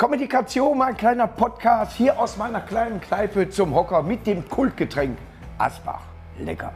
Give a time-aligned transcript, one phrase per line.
[0.00, 5.18] Kommunikation, mein kleiner Podcast hier aus meiner kleinen Kneipe zum Hocker mit dem Kultgetränk
[5.58, 6.00] Asbach.
[6.38, 6.72] Lecker.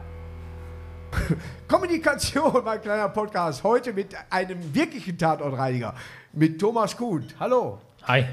[1.67, 3.63] Kommunikation, mein kleiner Podcast.
[3.63, 5.95] Heute mit einem wirklichen Tatortreiniger,
[6.33, 7.25] mit Thomas Kuhn.
[7.39, 7.79] Hallo.
[8.03, 8.25] Hi.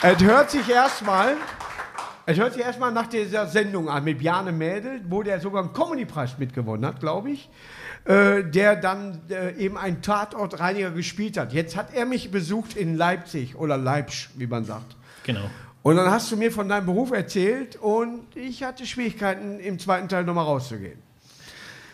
[0.00, 1.36] Es hört sich erstmal,
[2.26, 5.72] es hört sich erstmal nach dieser Sendung an mit Bjarne Mädel, wo der sogar einen
[5.72, 7.48] Comedy-Preis mitgewonnen hat, glaube ich,
[8.04, 11.52] äh, der dann äh, eben einen Tatortreiniger gespielt hat.
[11.52, 14.96] Jetzt hat er mich besucht in Leipzig oder Leipzig, wie man sagt.
[15.24, 15.50] Genau.
[15.82, 20.08] Und dann hast du mir von deinem Beruf erzählt und ich hatte Schwierigkeiten, im zweiten
[20.08, 20.98] Teil nochmal rauszugehen.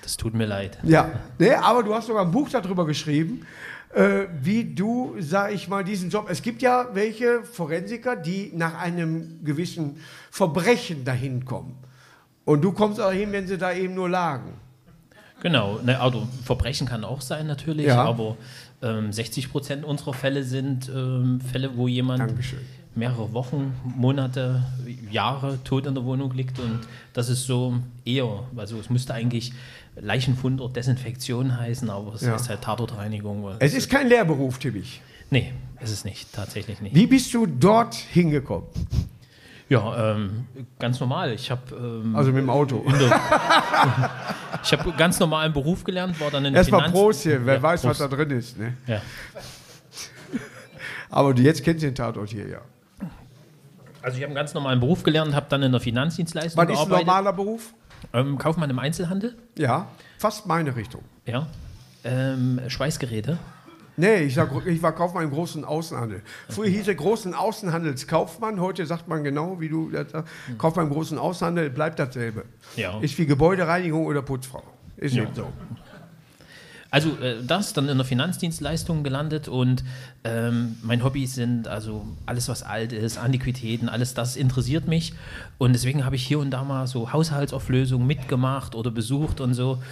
[0.02, 0.78] Das tut mir leid.
[0.84, 3.46] Ja, nee, aber du hast sogar ein Buch darüber geschrieben,
[3.94, 6.26] äh, wie du, sag ich mal, diesen Job.
[6.30, 9.96] Es gibt ja welche Forensiker, die nach einem gewissen
[10.30, 11.74] Verbrechen dahin kommen.
[12.44, 14.52] Und du kommst auch hin, wenn sie da eben nur lagen.
[15.42, 18.04] Genau, ne, also Verbrechen kann auch sein natürlich, Ja.
[18.04, 18.36] aber
[18.82, 22.58] ähm, 60 Prozent unserer Fälle sind ähm, Fälle, wo jemand Dankeschön.
[22.94, 24.62] mehrere Wochen, Monate,
[25.10, 26.80] Jahre tot in der Wohnung liegt und
[27.14, 29.52] das ist so eher, also es müsste eigentlich
[30.00, 32.32] Leichenfund oder Desinfektion heißen, aber es Ja.
[32.32, 33.48] heißt halt Tatortreinigung.
[33.58, 35.02] Es ist kein Lehrberuf, Timmich.
[35.30, 36.94] nee, ist es nicht, tatsächlich nicht.
[36.94, 38.66] Wie bist du dort hingekommen?
[39.68, 40.46] Ja, ähm,
[40.80, 41.32] ganz normal.
[41.32, 42.84] Ich habe ähm, Also mit dem Auto.
[44.64, 47.62] ich habe ganz normalen Beruf gelernt, war dann in Erstmal Finanz- Prost hier, wer Ja,
[47.62, 48.12] weiß, was Prost.
[48.12, 48.58] da drin ist.
[48.58, 48.74] Ne?
[48.88, 49.00] Ja.
[51.10, 52.60] Aber du jetzt kennst den Tatort hier, ja.
[54.02, 56.78] Also ich habe einen ganz normalen Beruf gelernt, habe dann in der Finanzdienstleistung Was ist
[56.78, 57.06] ein gearbeitet.
[57.06, 57.74] normaler Beruf?
[58.12, 61.02] Ähm, Kaufmann im Einzelhandel, Ja, fast meine Richtung.
[61.26, 61.46] ja.
[62.02, 63.38] Ähm, Schweißgeräte.
[63.98, 66.22] Nee, ich, sag, ich war Kaufmann im großen Außenhandel.
[66.48, 70.92] Früher hieß er großen Außenhandelskaufmann, heute sagt man genau, wie du das sagst, Kaufmann im
[70.94, 72.44] großen Außenhandel, bleibt dasselbe.
[72.76, 72.98] Ja.
[73.00, 74.62] Ist wie Gebäudereinigung oder Putzfrau.
[74.96, 75.24] Ist Ja.
[75.24, 75.46] eben so.
[76.90, 79.84] Also äh, das, dann in der Finanzdienstleistung gelandet und
[80.24, 85.12] ähm, mein Hobby sind also alles, was alt ist, Antiquitäten, alles das interessiert mich.
[85.58, 89.82] Und deswegen habe ich hier und da mal so Haushaltsauflösungen mitgemacht oder besucht und so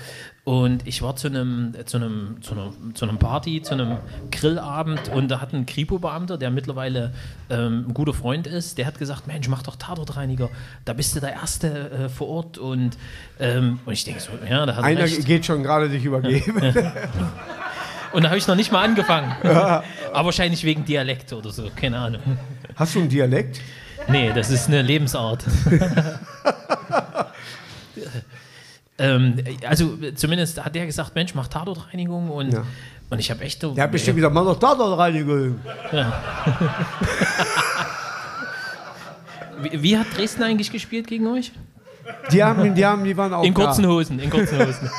[0.49, 3.99] und ich war zu einem, zu einem, zu einer, zu einem Party, zu einem
[4.31, 7.13] Grillabend und da hat ein Kripo-Beamter, der mittlerweile
[7.51, 10.49] ähm, ein guter Freund ist, der hat gesagt, Mensch, mach doch Tatortreiniger,
[10.87, 12.97] da bist du der Erste äh, vor Ort und,
[13.39, 15.27] ähm, und ich denke so, ja, da hat er Einer recht.
[15.27, 16.63] geht schon gerade sich übergeben.
[18.11, 19.31] Und da habe ich noch nicht mal angefangen.
[19.43, 19.85] Aber
[20.25, 22.23] wahrscheinlich wegen Dialekt oder so, keine Ahnung.
[22.75, 23.61] Hast du einen Dialekt?
[24.09, 25.45] Nee, das ist eine Lebensart.
[28.99, 29.37] ähm,
[29.67, 32.65] also zumindest hat der gesagt, Mensch, mach Tatortreinigung und, Ja.
[33.11, 33.75] und ich habe echt so...
[33.75, 35.61] Der hat bestimmt gesagt, mach doch Tatortreinigung.
[39.63, 41.53] wie, wie hat Dresden eigentlich gespielt gegen euch?
[42.33, 43.89] Die haben, die haben, die waren auch In kurzen da.
[43.91, 44.89] Hosen, in kurzen Hosen.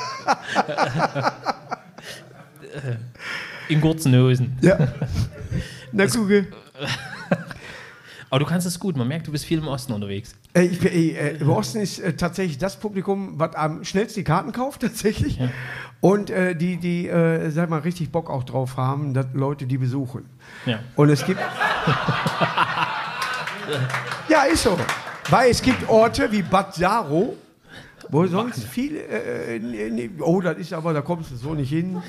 [3.70, 4.58] in kurzen Hosen.
[4.62, 4.78] Ja.
[5.92, 6.48] Na, Kugel.
[8.32, 10.36] Aber du kannst es gut, man merkt, du bist viel im Osten unterwegs.
[10.54, 14.24] Äh, ich, bin- äh, Im Osten ist äh, tatsächlich das Publikum, was am schnellsten die
[14.24, 15.40] Karten kauft, tatsächlich.
[16.02, 19.78] Und äh, die, die äh, sag mal, richtig Bock auch drauf haben, dass Leute die
[19.78, 20.26] besuchen.
[20.66, 20.80] Ja.
[20.96, 21.40] Und es gibt.
[24.30, 24.78] ja, ist so.
[25.30, 27.36] Weil es gibt Orte wie Bad Saro,
[28.10, 28.96] wo sonst viel.
[28.98, 32.02] Äh, nee, nee, oh, das ist aber, da kommst du so nicht hin.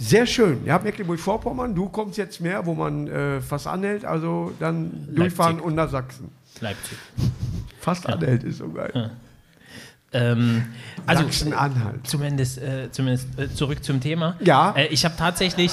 [0.00, 0.64] Sehr schön.
[0.64, 5.88] Ja, Mecklenburg-Vorpommern, du kommst jetzt mehr, wo man äh, fast anhält, also dann durchfahren unter
[5.88, 6.30] Sachsen.
[6.60, 6.98] Leipzig.
[7.80, 9.10] Fast anhält ist so geil.
[10.12, 10.64] Ähm,
[11.06, 12.06] also, Sachsen-Anhalt.
[12.06, 14.36] Zumindest, äh, zumindest äh, zurück zum Thema.
[14.40, 14.72] Ja.
[14.72, 15.72] Äh, ich habe tatsächlich,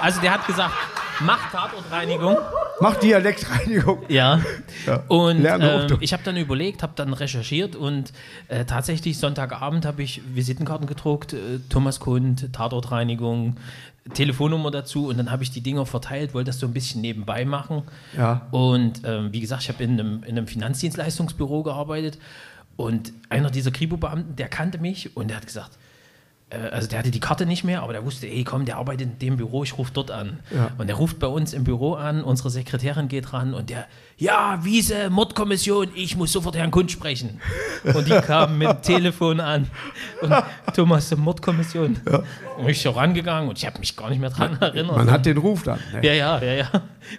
[0.00, 0.74] also der hat gesagt,
[1.20, 2.36] mach Tatortreinigung.
[2.80, 4.02] Mach Dialektreinigung.
[4.08, 4.40] Ja.
[4.86, 5.02] Ja.
[5.08, 5.96] Und du.
[6.00, 8.12] ich habe dann überlegt, habe dann recherchiert und
[8.48, 13.56] äh, tatsächlich Sonntagabend habe ich Visitenkarten gedruckt, äh, Thomas Kund, Tatortreinigung,
[14.12, 17.44] Telefonnummer dazu und dann habe ich die Dinger verteilt, wollte das so ein bisschen nebenbei
[17.44, 17.82] machen.
[18.16, 18.46] Ja.
[18.50, 22.18] Und ähm, wie gesagt, ich habe in einem, in einem Finanzdienstleistungsbüro gearbeitet
[22.76, 25.83] und einer dieser Kripo-Beamten, der kannte mich und der hat gesagt, äh,
[26.50, 29.18] also der hatte die Karte nicht mehr, aber der wusste, ey komm, der arbeitet in
[29.18, 30.40] dem Büro, ich rufe dort an.
[30.54, 30.70] Ja.
[30.78, 33.86] Und der ruft bei uns im Büro an, unsere Sekretärin geht ran und der,
[34.16, 37.40] ja, Wiese, Mordkommission, ich muss sofort Herrn Kund sprechen.
[37.82, 39.68] Und die kam mit dem Telefon an
[40.20, 40.34] und
[40.74, 41.96] Thomas, Mordkommission.
[42.58, 44.96] Und ich so rangegangen und ich habe mich gar nicht mehr dran erinnert.
[44.96, 45.80] Man hat den Ruf dann.
[45.92, 46.06] Ne?
[46.06, 46.70] Ja, ja, ja, ja.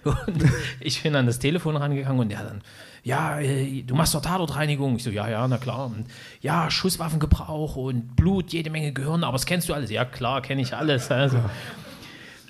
[0.04, 0.44] Und
[0.80, 2.62] ich bin an das Telefon rangegangen und der dann,
[3.06, 4.96] ja, äh, du machst doch Tatortreinigung.
[4.96, 5.86] Ich so, ja, ja, na klar.
[5.86, 6.06] Und,
[6.40, 9.90] ja, Schusswaffengebrauch und Blut, jede Menge Gehirn, aber das kennst du alles.
[9.90, 11.08] Ja, klar, kenne ich alles.
[11.16, 11.38] Also,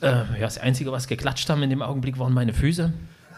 [0.03, 2.93] äh, ja, das Einzige, was geklatscht haben in dem Augenblick, waren meine Füße.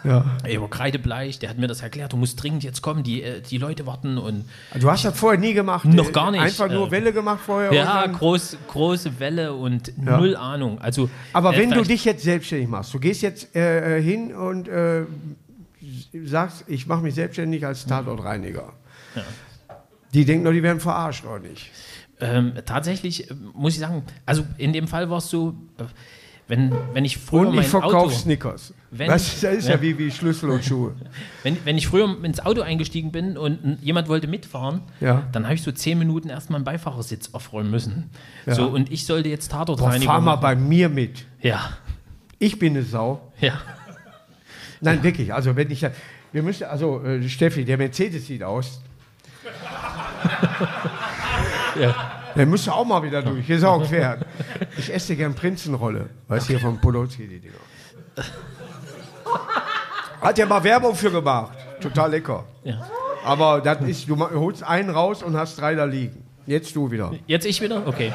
[0.05, 0.25] Ja.
[0.45, 3.41] Er war kreidebleich, der hat mir das erklärt, du musst dringend jetzt kommen, die, äh,
[3.41, 4.45] die Leute warten und
[4.79, 5.85] Du hast das vorher nie gemacht.
[5.87, 7.73] Noch gar nicht, Einfach nur äh, Welle gemacht vorher.
[7.73, 10.17] ja, groß, große Welle und Ja.
[10.19, 10.81] null Ahnung.
[10.81, 14.33] Also, aber äh, wenn du dich jetzt selbstständig machst, du gehst jetzt äh, äh, hin
[14.35, 14.69] und
[16.25, 18.73] sagst, ich mache mich selbstständig als Tatortreiniger.
[20.15, 21.71] Die denken doch, die werden verarscht, oder nicht?
[22.21, 25.85] Ähm, tatsächlich äh, muss ich sagen, also in dem Fall war es so, äh,
[26.49, 28.73] wenn, wenn ich früher Und ich verkaufe Snickers.
[28.91, 29.83] Wenn- das ist, das ist ja, Ja.
[29.83, 30.95] wie, wie Schlüssel und Schuhe.
[31.43, 35.29] wenn, wenn ich früher ins Auto eingestiegen bin und jemand wollte mitfahren, Ja.
[35.31, 38.11] dann habe ich so zehn Minuten erstmal einen Beifahrersitz aufräumen müssen.
[38.47, 38.55] Ja.
[38.55, 40.43] So, und ich sollte jetzt Boah, Tatortreinigung fahr mal machen.
[40.43, 41.27] bei mir mit.
[41.43, 41.71] Ja,
[42.41, 43.31] Ich bin eine Sau.
[43.41, 43.61] ja.
[44.81, 45.33] Nein, wirklich.
[45.33, 45.85] Also wenn ich,
[46.33, 48.81] wir müssen, also äh, Steffi, der Mercedes sieht aus.
[51.81, 51.95] ja.
[52.37, 53.47] Der müsste auch mal wieder durch.
[53.47, 54.25] Hier ist auch Pferd.
[54.77, 56.11] Ich esse gern Prinzenrolle.
[56.29, 57.55] Weißt du, hier von Podolski, die Dinger.
[60.21, 61.57] Hat er mal Werbung für gemacht.
[61.81, 62.45] Total lecker.
[62.65, 62.81] ja.
[63.25, 66.25] Aber das ist, du holst einen raus und hast drei da liegen.
[66.47, 67.13] Jetzt du wieder.
[67.27, 67.87] Jetzt ich wieder?
[67.87, 68.13] Okay.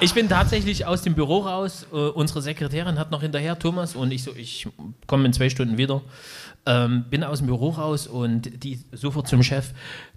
[0.00, 1.86] Ich bin tatsächlich aus dem Büro raus.
[1.92, 4.68] Äh, unsere Sekretärin hat noch hinterher, Thomas, und ich so, ich
[5.08, 6.02] komme in zwei Stunden wieder.
[6.66, 9.72] Ähm, bin aus dem Büro raus und die sofort zum Chef.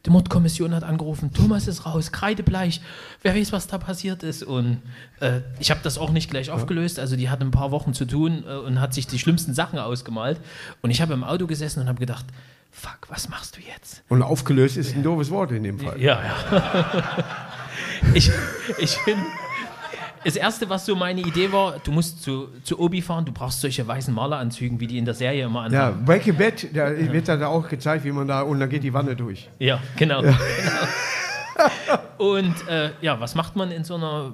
[0.06, 2.81] Die Mordkommission hat angerufen, Thomas ist raus, kreidebleich.
[3.24, 4.44] Wer weiß, was da passiert ist.
[4.44, 4.81] Und
[5.19, 7.00] äh, ich habe das auch nicht gleich aufgelöst.
[7.00, 9.80] Also die hat ein paar Wochen zu tun äh, und hat sich die schlimmsten Sachen
[9.80, 10.39] ausgemalt.
[10.81, 12.25] Und ich habe im Auto gesessen und habe gedacht,
[12.69, 14.04] fuck, was machst du jetzt?
[14.10, 16.00] Und aufgelöst ist ein doofes Wort in dem Fall.
[16.00, 17.25] Ja, ja.
[18.13, 18.30] ich,
[18.77, 19.18] ich bin.
[20.24, 23.60] Das erste, was so meine Idee war, du musst zu, zu Obi fahren, du brauchst
[23.62, 26.06] solche weißen Maleranzügen, wie die in der Serie immer Ja, anhaben.
[26.06, 29.16] Breaking Bad, da wird da auch gezeigt, wie man da, und dann geht die Wanne
[29.16, 29.50] durch.
[29.58, 30.24] Ja, genau.
[32.18, 34.32] Und äh, ja, was macht man in so einer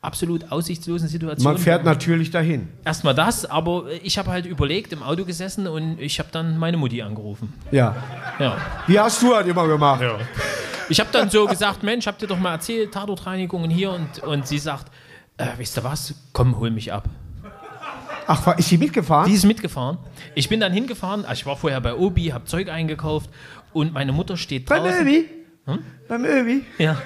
[0.00, 1.44] absolut aussichtslosen Situation?
[1.52, 2.68] Man fährt natürlich dahin.
[2.84, 6.76] Erstmal das, aber ich habe halt überlegt, im Auto gesessen und ich habe dann meine
[6.76, 7.52] Mutti angerufen.
[7.70, 7.96] Ja.
[8.38, 8.56] Ja.
[8.86, 10.02] Wie hast du das immer gemacht?
[10.88, 14.46] Ich habe dann so gesagt, Mensch, habt ihr doch mal erzählt, Tatortreinigungen hier und, und
[14.46, 14.90] sie sagt,
[15.38, 17.08] äh, wisst ihr was, komm, hol mich ab.
[18.26, 19.26] Ach, war- ist sie mitgefahren?
[19.28, 19.96] Die ist mitgefahren.
[20.34, 23.30] Ich bin dann hingefahren, ich war vorher bei Obi, habe Zeug eingekauft
[23.72, 25.00] und meine Mutter steht Beim draußen.
[25.00, 25.24] Öbi?
[25.64, 25.78] Hm?
[26.08, 26.64] Beim Öbi?
[26.78, 27.00] Ja.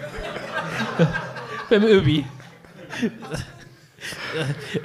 [1.71, 2.25] Beim Öbi.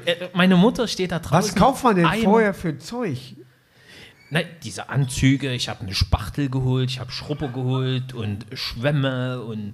[0.06, 1.52] Äh, Meine Mutter steht da draußen.
[1.52, 2.24] Was kauft man denn Eimer.
[2.24, 3.18] vorher für Zeug?
[4.30, 9.74] Na, diese Anzüge, ich habe eine Spachtel geholt, ich habe Schrupper geholt und Schwämme und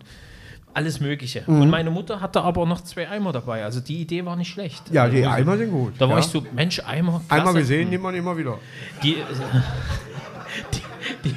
[0.73, 1.43] alles Mögliche.
[1.47, 1.61] Mhm.
[1.61, 3.63] Und meine Mutter hatte aber noch zwei Eimer dabei.
[3.63, 4.83] Also die Idee war nicht schlecht.
[4.91, 5.93] Ja, die Also, Eimer sind gut.
[5.99, 6.19] Da war ja.
[6.19, 7.21] ich so, Mensch, Eimer.
[7.27, 7.41] Klasse.
[7.41, 8.57] Einmal gesehen, nimmt man immer wieder.
[9.03, 9.17] Die,
[10.73, 10.81] die,
[11.29, 11.35] die,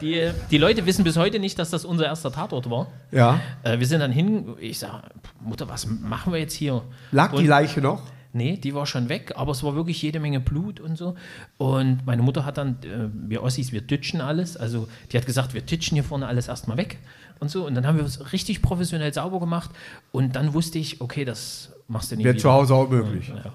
[0.00, 2.88] die, die Leute wissen bis heute nicht, dass das unser erster Tatort war.
[3.10, 3.40] Ja.
[3.62, 5.02] Äh, wir sind dann hin, ich sage,
[5.40, 6.82] Mutter, was machen wir jetzt hier?
[7.12, 8.02] Lag die Und- Leiche noch?
[8.32, 11.16] Nee, die war schon weg, aber es war wirklich jede Menge Blut und so.
[11.58, 14.56] Und meine Mutter hat dann, äh, wir Ossis, wir ditchen alles.
[14.56, 16.98] Also die hat gesagt, wir ditchen hier vorne alles erstmal weg
[17.40, 17.66] und so.
[17.66, 19.70] Und dann haben wir es richtig professionell sauber gemacht.
[20.12, 22.42] Und dann wusste ich, okay, das machst du nie Wäre wieder.
[22.42, 23.28] zu Hause auch möglich.
[23.34, 23.52] Ja.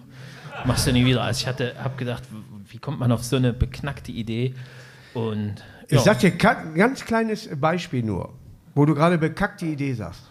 [0.65, 1.21] Machst du nie wieder.
[1.23, 2.23] Also ich hatte, habe gedacht,
[2.69, 4.55] wie kommt man auf so eine beknackte Idee?
[5.13, 5.55] Und
[5.87, 8.33] Ich sag dir ein ganz kleines Beispiel nur,
[8.73, 10.23] wo du gerade bekackte Idee sagst.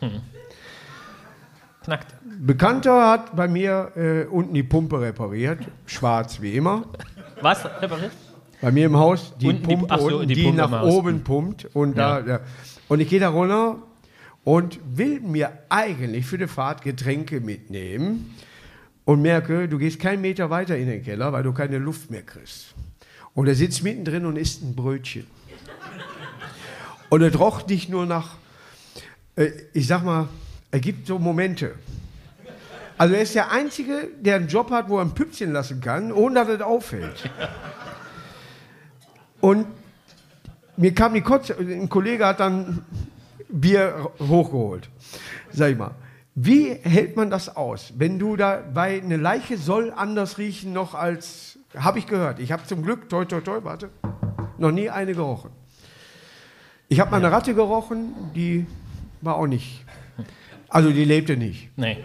[1.82, 2.14] knackt.
[2.40, 6.84] Bekannter hat bei mir äh, unten die Pumpe repariert, schwarz wie immer.
[7.40, 7.64] Was?
[7.80, 8.12] Repariert?
[8.60, 10.82] Bei mir im Haus die Unten die- Pumpe ach so, unten, die die, Pumpe nach
[10.82, 12.40] oben pumpt und da, Ja.
[12.88, 13.82] Und ich gehe da runter
[14.44, 18.34] und will mir eigentlich für die Fahrt Getränke mitnehmen
[19.04, 22.22] und merke, du gehst keinen Meter weiter in den Keller, weil du keine Luft mehr
[22.22, 22.74] kriegst.
[23.34, 25.26] Und er sitzt mittendrin und isst ein Brötchen.
[27.08, 28.36] Und er roch nicht nur nach,
[29.36, 30.28] äh, ich sag mal,
[30.70, 31.74] er gibt so Momente.
[32.96, 36.12] Also er ist der Einzige, der einen Job hat, wo er ein Püppchen lassen kann,
[36.12, 37.30] ohne dass es auffällt.
[39.40, 39.66] Und
[40.76, 42.84] mir kam die Kotze, ein Kollege hat dann
[43.48, 44.88] Bier hochgeholt.
[45.52, 45.92] Sag ich mal,
[46.34, 50.94] wie hält man das aus, wenn du da, weil eine Leiche soll anders riechen noch
[50.94, 52.40] als, habe ich gehört.
[52.40, 53.90] Ich habe zum Glück, toi toi toi, warte,
[54.58, 55.50] noch nie eine gerochen.
[56.88, 58.66] Ich habe mal eine Ratte gerochen, die
[59.20, 59.84] war auch nicht,
[60.68, 61.70] also die lebte nicht.
[61.76, 61.98] Nee.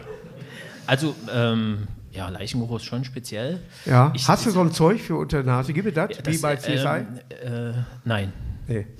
[0.87, 3.59] Also, ähm, ja, Leichengeruch ist schon speziell.
[3.85, 4.11] Ja.
[4.15, 5.73] Ich- Hast du so ein Zeug für unter der Nase?
[5.73, 6.87] Gib mir das, wie bei CSI?
[6.87, 7.73] ähm, äh,
[8.05, 8.33] nein.
[8.69, 8.87] Nee.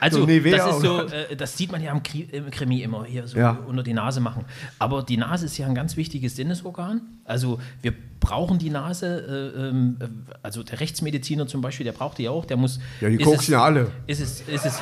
[0.00, 3.04] Also, So das ist so, äh, das sieht man ja im, Kri im Krimi immer
[3.04, 3.58] hier so Ja.
[3.66, 4.44] unter die Nase machen.
[4.78, 7.00] Aber die Nase ist ja ein ganz wichtiges Sinnesorgan.
[7.24, 10.06] Also, wir brauchen die Nase, äh, ähm, äh,
[10.42, 12.78] also der Rechtsmediziner zum Beispiel, der braucht die auch, der muss.
[13.00, 13.90] Ja, die koksen ja alle.
[14.06, 14.78] Ist es, ist es.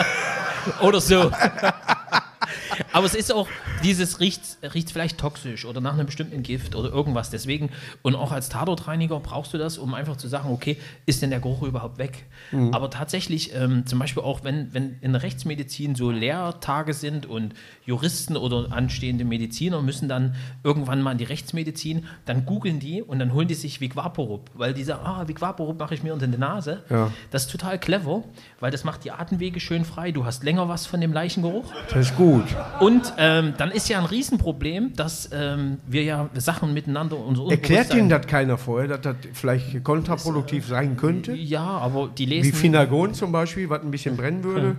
[0.80, 1.30] Oder so.
[2.92, 3.48] Aber es ist auch,
[3.84, 7.30] dieses riecht, riecht vielleicht toxisch oder nach einem bestimmten Gift oder irgendwas.
[7.30, 7.70] Deswegen,
[8.02, 11.40] und auch als Tatortreiniger brauchst du das, um einfach zu sagen, okay, ist denn der
[11.40, 12.24] Geruch überhaupt weg?
[12.50, 12.74] Mhm.
[12.74, 17.54] Aber tatsächlich, ähm, zum Beispiel auch, wenn, wenn in der Rechtsmedizin so Lehrtage sind und
[17.84, 23.18] Juristen oder anstehende Mediziner müssen dann irgendwann mal in die Rechtsmedizin, dann googeln die und
[23.18, 26.38] dann holen die sich Viquaporub, weil die sagen, ah, Viquaporub mache ich mir unter die
[26.38, 26.82] Nase.
[26.90, 27.12] Ja.
[27.30, 28.24] Das ist total clever,
[28.58, 30.10] weil das macht die Atemwege schön frei.
[30.12, 31.72] Du hast länger was von dem Leichengeruch.
[31.88, 32.44] Das ist gut.
[32.80, 37.88] Und ähm, dann ist ja ein Riesenproblem, dass ähm, wir ja Sachen miteinander unser Erklärt
[37.90, 41.32] Unterbewusstsein- Ihnen das keiner vorher, dass das vielleicht kontraproduktiv sein könnte?
[41.34, 42.52] Ja, aber die Wie lesen.
[42.54, 44.76] Finagon zum Beispiel, was ein bisschen brennen würde.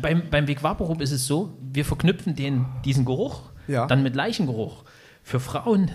[0.00, 3.86] Beim, beim Weg Vaporub ist es so, wir verknüpfen den, diesen Geruch Ja.
[3.86, 4.84] dann mit Leichengeruch.
[5.22, 5.90] Für Frauen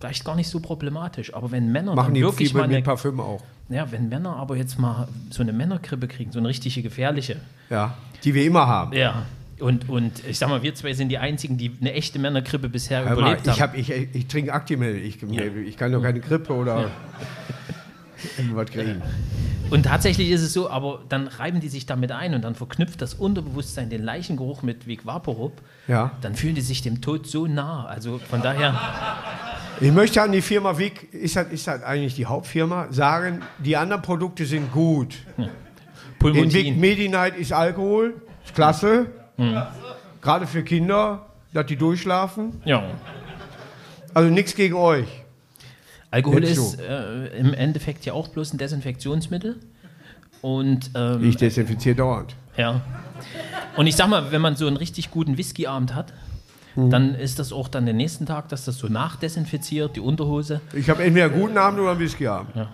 [0.00, 3.18] vielleicht gar nicht so problematisch, aber wenn Männer Machen dann die wirklich mal mit Parfüm
[3.20, 3.42] auch.
[3.68, 7.36] ja, wenn Männer aber jetzt mal so eine Männerkrippe kriegen, so eine richtige gefährliche,
[7.68, 8.92] Ja, die wir immer haben.
[8.94, 9.26] ja.
[9.60, 13.04] Und, und ich sag mal, wir zwei sind die einzigen, die eine echte Männerkrippe bisher
[13.04, 13.72] mal, überlebt ich, haben.
[13.72, 14.96] hab, ich, ich trinke Actimel.
[14.96, 16.90] Ich, ich kann doch keine Grippe oder
[18.36, 19.02] irgendwas kriegen.
[19.70, 23.02] Und tatsächlich ist es so, aber dann reiben die sich damit ein und dann verknüpft
[23.02, 25.60] das Unterbewusstsein den Leichengeruch mit Vic Vaporub.
[25.86, 26.12] Ja.
[26.22, 27.84] Dann fühlen die sich dem Tod so nah.
[27.84, 28.74] Also von daher,
[29.80, 33.76] Ich möchte an die Firma Wick, ist das, ist das eigentlich die Hauptfirma, sagen, die
[33.76, 35.16] anderen Produkte sind gut.
[35.36, 35.52] In Wick
[36.18, 36.80] Pulmotin.
[36.80, 39.06] Medi-Night ist Alkohol, ist klasse.
[39.38, 39.56] Hm.
[40.20, 42.60] Gerade für Kinder, dass die durchschlafen.
[42.64, 42.82] Ja.
[44.14, 45.06] Also nichts gegen euch.
[46.10, 49.56] Alkohol Jetzt ist äh, im Endeffekt ja auch bloß ein Desinfektionsmittel.
[50.42, 52.34] Und ähm, Ich desinfiziere dauernd.
[52.56, 52.80] ja.
[53.76, 56.12] Und ich sag mal, wenn man so einen richtig guten Whiskyabend hat,
[56.76, 56.90] Mhm.
[56.90, 60.60] dann ist das auch dann den nächsten Tag, dass das so nachdesinfiziert, die Unterhose.
[60.74, 62.54] Ich habe entweder einen guten Abend oder einen Whiskyabend.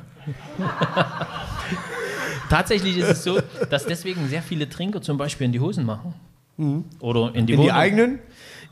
[2.50, 3.40] Tatsächlich ist es so,
[3.71, 6.14] dass deswegen sehr viele Trinker zum Beispiel in die Hosen machen.
[7.01, 7.59] Oder in die Mhm.
[7.61, 8.19] In die eigenen?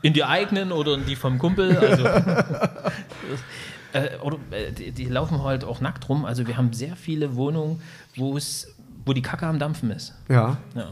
[0.01, 1.77] In die eigenen oder in die vom Kumpel.
[1.77, 2.03] Also,
[3.93, 6.25] äh, oder, äh, die, die laufen halt auch nackt rum.
[6.25, 7.81] Also wir haben sehr viele Wohnungen,
[8.15, 8.73] wo es,
[9.05, 10.13] wo die Kacke am Dampfen ist.
[10.29, 10.57] Ja.
[10.75, 10.87] Ja.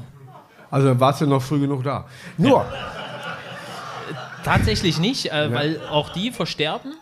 [0.70, 2.06] Also warst du noch früh genug da.
[2.38, 2.66] Nur,
[4.44, 6.94] Tatsächlich nicht, äh, weil auch die versterben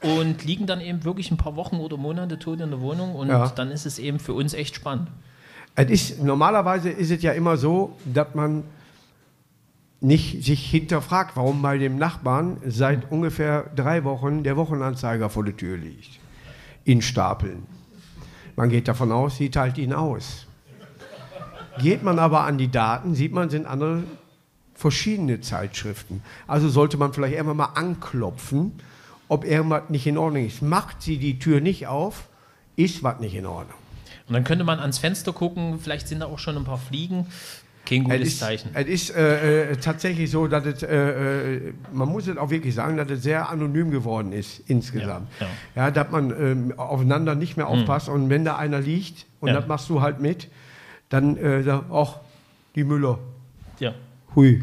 [0.00, 3.28] und liegen dann eben wirklich ein paar Wochen oder Monate tot in der Wohnung und
[3.28, 3.48] Ja.
[3.48, 5.08] dann ist es eben für uns echt spannend.
[5.74, 8.64] es ist, normalerweise ist es ja immer so, dass man
[10.00, 15.56] nicht sich hinterfragt, warum bei dem Nachbarn seit ungefähr drei Wochen der Wochenanzeiger vor der
[15.56, 16.18] Tür liegt.
[16.84, 17.66] In Stapeln.
[18.56, 20.46] Man geht davon aus, sie teilt ihn aus.
[21.78, 24.02] Geht man aber an die Daten, sieht man, sind andere
[24.74, 26.22] verschiedene Zeitschriften.
[26.46, 28.72] Also sollte man vielleicht einfach mal anklopfen,
[29.28, 30.62] ob irgendwas nicht in Ordnung ist.
[30.62, 32.24] Macht sie die Tür nicht auf,
[32.76, 33.76] ist was nicht in Ordnung.
[34.26, 37.26] Und dann könnte man ans Fenster gucken, vielleicht sind da auch schon ein paar Fliegen.
[37.90, 38.70] Kein gutes Es ist, Zeichen.
[38.72, 42.74] es ist äh, äh, tatsächlich so, dass es, äh, äh, man muss es auch wirklich
[42.74, 45.28] sagen, dass es sehr anonym geworden ist insgesamt.
[45.40, 49.48] Ja, Ja, dass man ähm, aufeinander nicht mehr aufpasst und wenn da einer liegt und
[49.48, 49.54] Ja.
[49.56, 50.48] das machst du halt mit,
[51.08, 52.16] dann äh, sag, ach,
[52.76, 53.18] die Müller,
[53.80, 53.92] Ja.
[54.36, 54.62] hui.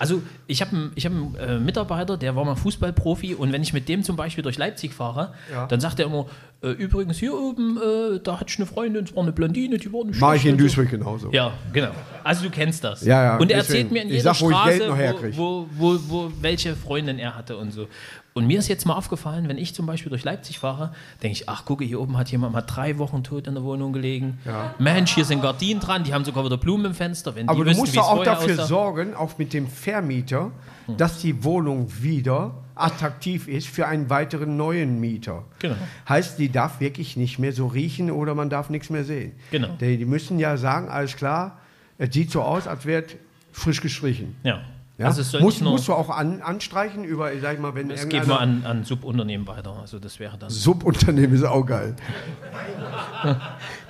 [0.00, 3.62] Also ich habe einen, ich hab einen äh, Mitarbeiter, der war mal Fußballprofi und wenn
[3.62, 5.66] ich mit dem zum Beispiel durch Leipzig fahre, Ja.
[5.66, 6.26] dann sagt er immer,
[6.60, 9.92] äh, übrigens hier oben, äh, da hatte ich eine Freundin, es war eine Blondine, die
[9.92, 10.58] war eine Mach ich in so.
[10.58, 11.30] Duisburg genauso.
[11.30, 11.90] Ja, genau.
[12.24, 13.04] Also du kennst das.
[13.04, 16.74] Ja, ja, Und er erzählt mir in jeder sag, wo Straße, wo, wo, wo, welche
[16.74, 17.86] Freundin er hatte und so.
[18.34, 21.48] Und mir ist jetzt mal aufgefallen, wenn ich zum Beispiel durch Leipzig fahre, denke ich,
[21.48, 24.38] ach gucke, hier oben hat jemand mal drei Wochen tot in der Wohnung gelegen.
[24.44, 24.74] Ja.
[24.78, 27.34] Mensch, hier sind Gardinen dran, die haben sogar wieder Blumen im Fenster.
[27.34, 28.66] Wenn Aber du wüssten, musst doch auch dafür aussah.
[28.66, 30.52] sorgen, auch mit dem Vermieter,
[30.96, 35.44] dass die Wohnung wieder attraktiv ist für einen weiteren neuen Mieter.
[35.58, 35.74] Genau.
[36.08, 39.32] Heißt, die darf wirklich nicht mehr so riechen oder man darf nichts mehr sehen.
[39.50, 39.68] Genau.
[39.80, 41.58] Die, die müssen ja sagen, alles klar,
[41.98, 43.04] es sieht so aus, als wäre
[43.52, 44.36] frisch gestrichen.
[44.44, 44.60] Ja.
[44.98, 45.06] Ja?
[45.06, 47.74] Also es soll Muss, nicht nur, musst du auch an, anstreichen über, sag ich mal,
[47.76, 48.66] wenn es geht nur irgendeiner...
[48.68, 49.76] an, an Subunternehmen weiter.
[49.80, 50.50] Also das wäre dann.
[50.50, 51.94] Subunternehmen ist auch geil.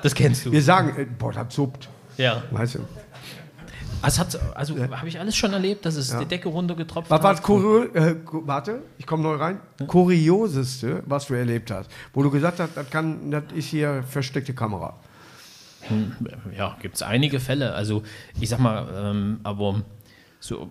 [0.03, 0.53] Das kennst du.
[0.53, 1.89] Wir sagen, äh, boah, das suppt.
[2.19, 2.43] Ja.
[2.51, 2.81] Weißt du?
[4.01, 4.23] Also,
[4.55, 7.97] also habe ich alles schon erlebt, dass es die Decke runtergetropft Was war das hat.
[7.97, 9.61] Äh, warte, ich komme neu rein.
[9.87, 14.55] Kurioseste, was du erlebt hast, wo du gesagt hast, das, kann, das ist hier versteckte
[14.55, 14.99] Kamera.
[16.57, 17.73] Ja, gibt es einige Fälle.
[17.75, 18.03] Also
[18.41, 19.83] ich sag mal, ähm, aber
[20.41, 20.71] so.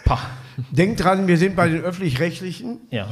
[0.70, 2.80] Denk dran, wir sind bei den öffentlich-rechtlichen.
[2.90, 3.08] ja.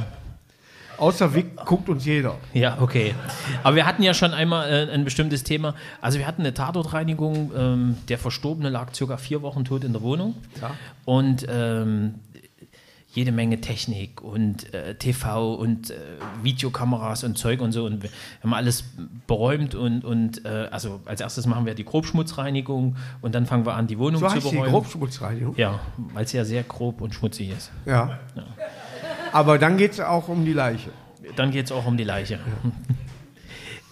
[1.01, 2.35] Außer Wick guckt uns jeder.
[2.53, 3.15] Ja, okay.
[3.63, 5.73] Aber wir hatten ja schon einmal äh, ein bestimmtes Thema.
[5.99, 7.51] Also wir hatten eine Tatortreinigung.
[7.57, 10.35] Ähm, der Verstorbene lag circa vier Wochen tot in der Wohnung.
[10.61, 10.71] Ja.
[11.05, 12.15] Und ähm,
[13.13, 15.95] jede Menge Technik und äh, TV und äh,
[16.43, 17.83] Videokameras und Zeug und so.
[17.85, 18.09] Und wir
[18.43, 18.83] haben alles
[19.25, 23.73] beräumt und, und äh, also als erstes machen wir die Grobschmutzreinigung und dann fangen wir
[23.73, 24.71] an, die Wohnung So zu heißt die beräumen.
[24.71, 25.55] Grobschmutzreinigung.
[25.57, 25.79] ja,
[26.13, 27.71] weil es ja sehr grob und schmutzig ist.
[27.85, 28.19] Ja.
[29.31, 30.91] Aber dann geht es auch um die Leiche.
[31.35, 32.39] Dann geht es auch um die Leiche.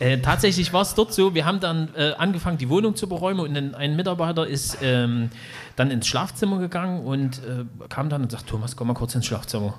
[0.02, 3.42] Äh, tatsächlich war es dort so, wir haben dann äh, angefangen, die Wohnung zu beräumen
[3.42, 5.30] und ein, ein Mitarbeiter ist ähm,
[5.76, 9.26] dann ins Schlafzimmer gegangen und äh, kam dann und sagt, Thomas, komm mal kurz ins
[9.26, 9.78] Schlafzimmer.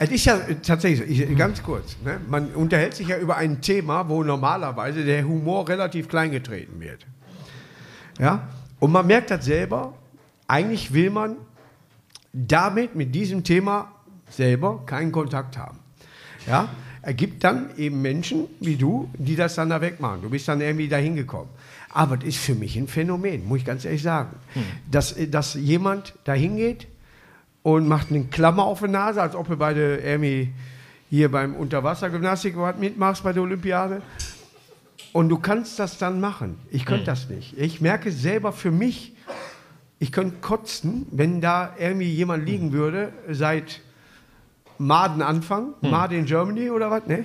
[0.00, 2.18] Es ist ja tatsächlich, ich, ganz kurz, ne?
[2.28, 7.06] man unterhält sich ja über ein Thema, wo normalerweise der Humor relativ klein getreten wird.
[8.18, 8.48] Ja?
[8.80, 9.92] Und man merkt das selber,
[10.48, 11.36] eigentlich will man
[12.32, 13.92] damit, mit diesem Thema
[14.32, 15.78] selber keinen Kontakt haben.
[16.46, 16.68] Ja?
[17.02, 20.22] Er gibt dann eben Menschen wie du, die das dann da wegmachen.
[20.22, 21.48] Du bist dann irgendwie da hingekommen.
[21.90, 24.36] Aber das ist für mich ein Phänomen, muss ich ganz ehrlich sagen.
[24.90, 26.86] Dass, dass jemand da hingeht
[27.62, 30.52] und macht eine Klammer auf die Nase, als ob du bei der irgendwie
[31.10, 34.00] hier beim Unterwassergymnastik was mitmachst bei der Olympiade.
[35.12, 36.58] Und du kannst das dann machen.
[36.70, 37.58] Ich könnte das nicht.
[37.58, 39.14] Ich merke selber für mich,
[39.98, 43.80] ich könnte kotzen, wenn da irgendwie jemand liegen würde, seit
[44.82, 47.24] Maden Anfang, Made in Germany oder was, ne?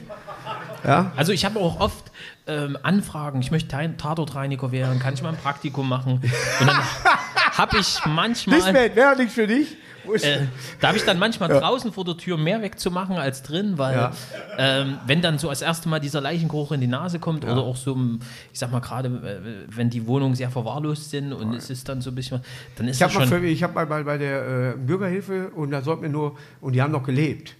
[0.85, 1.11] Ja.
[1.15, 2.11] Also ich habe auch oft
[2.45, 6.21] ähm, Anfragen, ich möchte Tatortreiniger werden, kann ich mal ein Praktikum machen?
[6.59, 6.77] Und dann
[7.57, 8.59] habe ich manchmal...
[8.59, 9.75] Das wäre wär nichts für dich.
[10.15, 10.47] Äh,
[10.81, 14.11] da habe ich dann manchmal draußen vor der Tür mehr wegzumachen als drin, weil Ja.
[14.57, 17.75] ähm, wenn dann so als erstes Mal dieser Leichengeruch in die Nase kommt oder auch
[17.75, 18.19] so, ähm,
[18.53, 22.01] ich sag mal gerade, äh, wenn die Wohnungen sehr verwahrlost sind und es ist dann
[22.01, 22.41] so ein bisschen,
[22.75, 25.81] dann ist Ich das habe schon, hab mal bei, bei der äh, Bürgerhilfe und da
[25.81, 27.55] sollte man nur, und die haben noch gelebt.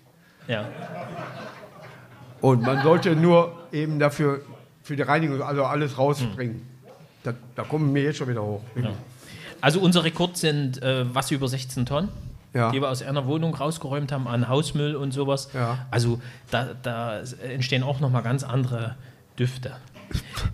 [0.47, 0.65] ja.
[2.39, 4.41] Und man sollte nur eben dafür,
[4.83, 6.61] für die Reinigung, also alles rausbringen.
[7.23, 8.61] Da, da kommen wir jetzt schon wieder hoch.
[9.59, 12.09] Also unser Rekord sind äh, was über 16 Tonnen.
[12.53, 12.71] Ja.
[12.71, 15.49] Die wir aus einer Wohnung rausgeräumt haben an Hausmüll und sowas.
[15.53, 15.85] Ja.
[15.91, 18.95] Also da, da entstehen auch nochmal ganz andere
[19.37, 19.75] Düfte.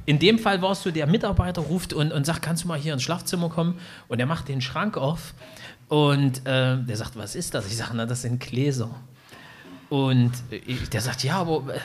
[0.05, 2.79] In dem Fall war es so, der Mitarbeiter ruft und, und sagt, kannst du mal
[2.79, 3.79] hier ins Schlafzimmer kommen?
[4.07, 5.33] Und er macht den Schrank auf
[5.87, 7.67] und äh, der sagt, was ist das?
[7.67, 8.89] Ich sage, na, das sind Gläser.
[9.89, 11.79] Und ich, der sagt, ja, aber äh,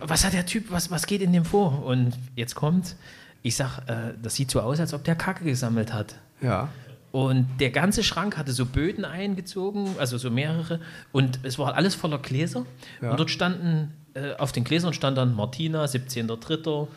[0.00, 1.84] was hat der Typ, was, was geht in dem vor?
[1.84, 2.96] Und jetzt kommt,
[3.42, 6.16] ich sag, äh, das sieht so aus, als ob der Kacke gesammelt hat.
[6.40, 6.68] Ja.
[7.10, 10.80] Und der ganze Schrank hatte so Böden eingezogen, also so mehrere.
[11.12, 12.66] Und es war alles voller Gläser.
[13.00, 13.10] Ja.
[13.10, 16.88] Und dort standen, äh, auf den Gläsern stand dann Martina, 17.03.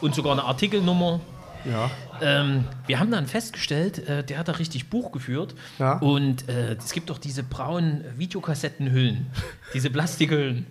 [0.00, 1.20] und sogar eine Artikelnummer.
[1.64, 1.90] Ja.
[2.22, 5.54] Ähm, wir haben dann festgestellt, äh, der hat da richtig Buch geführt.
[5.78, 5.98] Ja.
[5.98, 9.26] Und äh, es gibt doch diese braunen Videokassettenhüllen,
[9.74, 10.66] diese Plastikhüllen.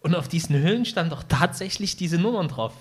[0.00, 2.74] Und auf diesen Hüllen stand doch tatsächlich diese Nummern drauf.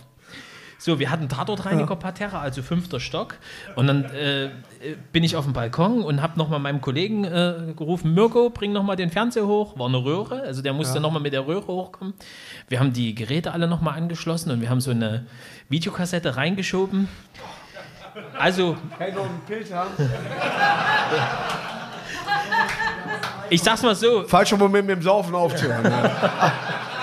[0.78, 3.36] So, wir hatten Tatortreiniger Parterre, also fünfter Stock.
[3.76, 4.50] Und dann äh,
[5.14, 8.96] bin ich auf dem Balkon und habe nochmal meinem Kollegen äh, gerufen, Mirko, bring nochmal
[8.96, 9.80] den Fernseher hoch.
[9.80, 11.00] War eine Röhre, also der musste Ja.
[11.02, 12.14] nochmal mit der Röhre hochkommen.
[12.68, 15.26] Wir haben die Geräte alle nochmal angeschlossen und wir haben so eine
[15.70, 17.08] Videokassette reingeschoben.
[18.38, 19.92] Also, Kann ich noch einen Pilz haben?
[23.50, 25.86] ich sag's mal so, Falscher Moment mit dem Saufen aufzuhören.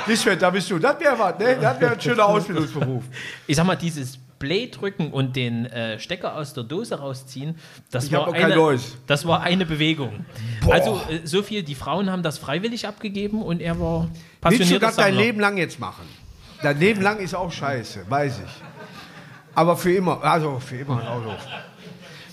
[0.07, 0.79] Lisbeth, da bist du.
[0.79, 1.57] Das wäre was, ne?
[1.61, 3.05] Das wäre ein schöner Ausbildungsberuf.
[3.47, 7.57] ich sag mal, dieses Play drücken und den äh, Stecker aus der Dose rausziehen,
[7.93, 10.25] das, Ich war eine, das war eine Bewegung.
[10.69, 14.41] Also äh, so viel, die Frauen haben das freiwillig abgegeben und er war Willst du
[14.41, 15.15] passionierter das dein.
[15.15, 16.07] Leben lang jetzt machen?
[16.61, 18.63] Dein Leben lang ist auch scheiße, weiß ich.
[19.55, 21.37] Aber für immer, also für immer.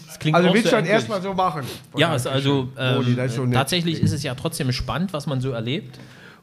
[0.08, 1.64] Das klingt Also willst du dann erstmal so machen?
[1.96, 6.00] Ja, also, ähm, das ist tatsächlich ist es ja trotzdem spannend, was man so erlebt.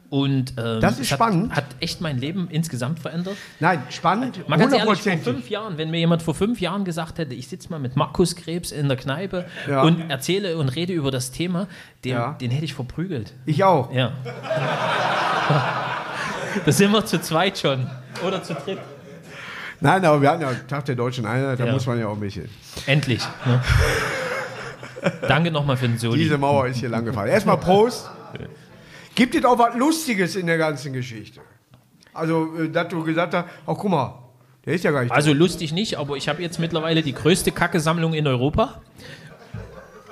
[0.09, 1.53] Und ähm, Das ist es hat, spannend.
[1.55, 3.35] hat echt mein Leben insgesamt verändert.
[3.59, 7.17] Nein, spannend, Man kann ehrlich, vor fünf Jahren, wenn mir jemand vor fünf Jahren gesagt
[7.17, 9.81] hätte, ich sitze mal mit Markus Krebs in der Kneipe Ja.
[9.81, 11.67] und erzähle und rede über das Thema,
[12.05, 12.37] den, Ja.
[12.39, 13.33] den hätte ich verprügelt.
[13.45, 13.91] Ich auch.
[13.93, 14.13] Ja.
[16.65, 17.87] da sind wir zu zweit schon.
[18.25, 18.79] Oder zu dritt.
[19.79, 21.71] Nein, aber wir hatten ja Tag der Deutschen Einheit, da Ja.
[21.73, 22.49] muss man ja auch bisschen.
[22.85, 23.21] Endlich.
[23.45, 23.61] Ne?
[25.27, 26.17] Danke nochmal für den Soli.
[26.17, 27.29] Diese Mauer ist hier lang gefallen.
[27.29, 28.09] Erstmal Prost.
[29.17, 31.41] Gibt es auch was Lustiges in der ganzen Geschichte?
[32.13, 34.13] Also, äh, dass du gesagt hast, oh guck mal,
[34.63, 37.51] der ist ja gar nicht Also lustig nicht, aber ich habe jetzt mittlerweile die größte
[37.51, 38.79] Kacke-Sammlung in Europa.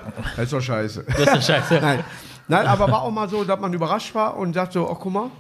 [0.06, 0.24] da.
[0.36, 1.06] Das ist doch scheiße.
[1.08, 1.76] Das ist eine Scheiße.
[1.82, 2.04] Nein.
[2.48, 5.14] Nein, aber war auch mal so, dass man überrascht war und sagt so, oh guck
[5.14, 5.32] mal,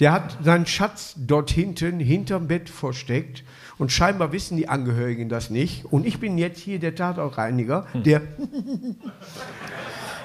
[0.00, 3.44] der hat seinen Schatz dort hinten, hinterm Bett versteckt
[3.78, 5.84] und scheinbar wissen die Angehörigen das nicht.
[5.84, 8.22] Und ich bin jetzt hier der Tatortreiniger, der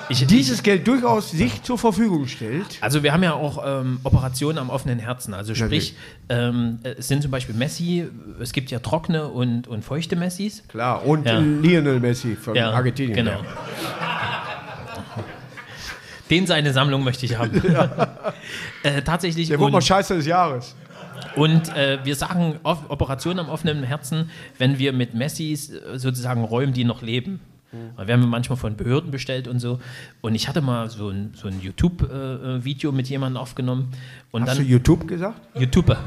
[0.10, 2.78] Ich, dieses Geld durchaus sich zur Verfügung stellt.
[2.82, 5.34] Also wir haben ja auch ähm, Operationen am offenen Herzen.
[5.34, 5.96] Also sprich,
[6.30, 8.08] ähm, es sind zum Beispiel Messi,
[8.40, 10.64] es gibt ja trockene und, und feuchte Messis.
[10.68, 11.40] Klar, und Ja.
[11.40, 13.16] Lionel Messi von Ja, Argentinien.
[13.16, 13.40] Genau.
[16.30, 17.62] Den seine Sammlung möchte ich haben.
[18.84, 19.50] äh, tatsächlich.
[19.50, 20.76] Der wurde mal Scheiße des Jahres.
[21.36, 26.44] Und äh, wir sagen Op Operation am offenen Herzen, wenn wir mit Messis äh, sozusagen
[26.44, 27.40] räumen, die noch leben.
[27.98, 29.80] Werden wir manchmal von Behörden bestellt und so.
[30.20, 33.92] Und ich hatte mal so ein, so ein YouTube-Video mit jemandem aufgenommen.
[34.32, 35.40] Und Hast du dann YouTube gesagt?
[35.58, 35.98] YouTuber.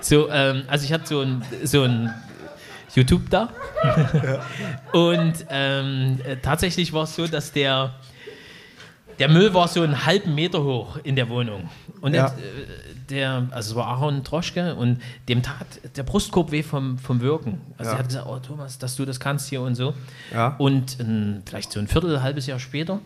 [0.00, 2.12] so, ähm, also ich hatte so ein, so ein
[2.94, 3.50] YouTube da.
[4.92, 7.94] Und ähm, äh, tatsächlich war es so, dass der,
[9.18, 11.68] der Müll war so einen halben Meter hoch in der Wohnung.
[12.00, 12.30] Und Ja.
[12.30, 12.38] der,
[13.10, 17.60] der, also es war Aaron Troschke und dem tat der Brustkorb weh vom, vom Wirken.
[17.78, 17.96] Also Ja.
[17.96, 19.94] er hat gesagt, oh Thomas, dass du das kannst hier und so.
[20.32, 20.54] Ja.
[20.58, 23.00] Und ähm, vielleicht so ein Viertel, halbes Jahr später,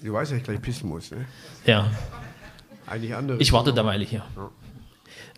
[0.00, 1.24] Du weißt, dass ich gleich pissen muss, ne?
[1.66, 1.90] ja,
[2.86, 3.38] Eigentlich andere.
[3.38, 4.22] Ich warte da Weile hier.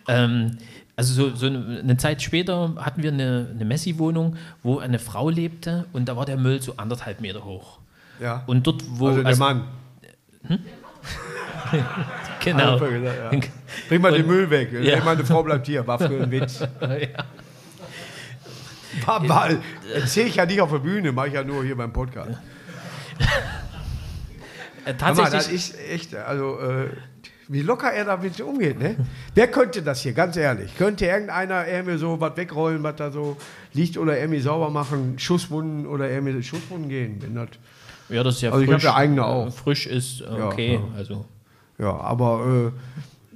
[0.06, 0.58] Ähm,
[0.96, 5.86] also so, so eine, Zeit später hatten wir eine, eine Messi-Wohnung, wo eine Frau lebte
[5.94, 7.78] und da war der Müll so anderthalb Meter hoch.
[8.20, 8.44] Ja.
[8.46, 9.08] Und dort, wo...
[9.08, 9.64] also der Mann.
[12.40, 12.79] Genau.
[12.79, 13.40] Er gesagt, ja.
[13.88, 14.72] Bring mal den Müll weg.
[14.72, 15.05] Ja.
[15.05, 15.87] Meine Frau bleibt hier.
[15.87, 16.61] War früher ein Witz.
[19.07, 19.59] War mal.
[19.94, 22.31] Erzähl ich ja nicht auf der Bühne, mache ich ja nur hier beim Podcast.
[24.85, 26.88] Hör mal, das tatsächlich, ist echt, also äh,
[27.48, 28.96] wie locker er damit umgeht, ne?
[29.35, 30.76] Wer könnte das hier, ganz ehrlich?
[30.76, 33.37] Könnte irgendeiner irgendwie so was wegrollen, was da so
[33.72, 37.48] liegt oder irgendwie sauber machen, Schusswunden oder irgendwie Schusswunden gehen, wenn das,
[38.09, 39.53] ja, das ist ja also ich frisch, hab ja eigene auch.
[39.53, 40.74] frisch ist, äh, Ja, okay.
[40.74, 40.96] ja.
[40.96, 41.24] Also,
[41.80, 42.80] ja, aber äh,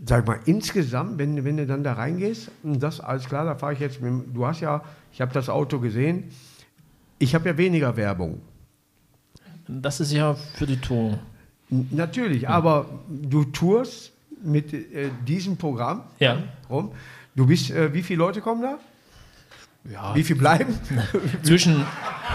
[0.07, 3.81] sag mal, insgesamt, wenn, wenn du dann da reingehst, das, alles klar, da fahre ich
[3.81, 6.25] jetzt, mit, du hast ja, ich habe das Auto gesehen,
[7.19, 8.41] ich habe ja weniger Werbung.
[9.67, 11.19] das ist ja für die Tour.
[11.91, 16.37] Natürlich, aber du tourst mit äh, diesem Programm Ja.
[16.69, 16.91] rum.
[17.35, 18.79] Du bist, äh, wie viele Leute kommen da?
[19.91, 20.79] Ja, Wie viele bleiben?
[21.43, 21.85] zwischen.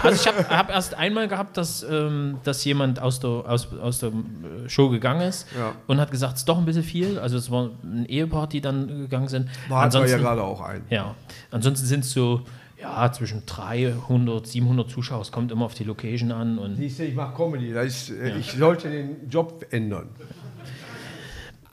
[0.04, 3.98] Also ich habe hab erst einmal gehabt, dass, ähm, dass jemand aus der, aus, aus
[3.98, 5.72] der äh, Show gegangen ist Ja.
[5.88, 7.18] und hat gesagt, es ist doch ein bisschen viel.
[7.18, 9.48] Also es war ein Ehepaar, die dann gegangen sind.
[9.68, 10.82] War hatten wir ja gerade auch ein.
[10.90, 11.14] ja,
[11.50, 12.42] ansonsten sind es so
[12.80, 15.20] ja, zwischen 300, 700 Zuschauer.
[15.22, 16.56] Es kommt immer auf die Location an.
[16.56, 17.70] Und Siehst du, ich mache Comedy.
[17.72, 20.08] Ist, äh, Ich sollte den Job ändern.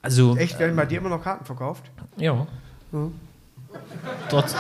[0.01, 1.83] also, Echt, werden bei dir immer noch Karten verkauft?
[2.17, 2.47] ja.
[4.29, 4.55] Trotz,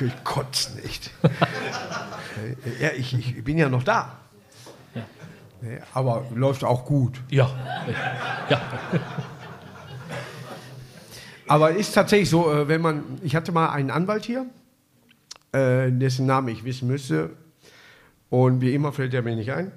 [0.00, 1.10] Ich kotze nicht.
[2.80, 4.16] Ja, ich, ich bin ja noch da.
[4.94, 5.02] Ja.
[5.92, 7.20] Aber läuft auch gut.
[7.30, 7.50] ja.
[8.48, 8.60] ja.
[11.48, 14.46] Aber ist tatsächlich so, äh, wenn man, ich hatte mal einen Anwalt hier,
[15.52, 17.30] äh, dessen Namen ich wissen müsste,
[18.30, 19.72] und wie immer fällt er mir nicht ein.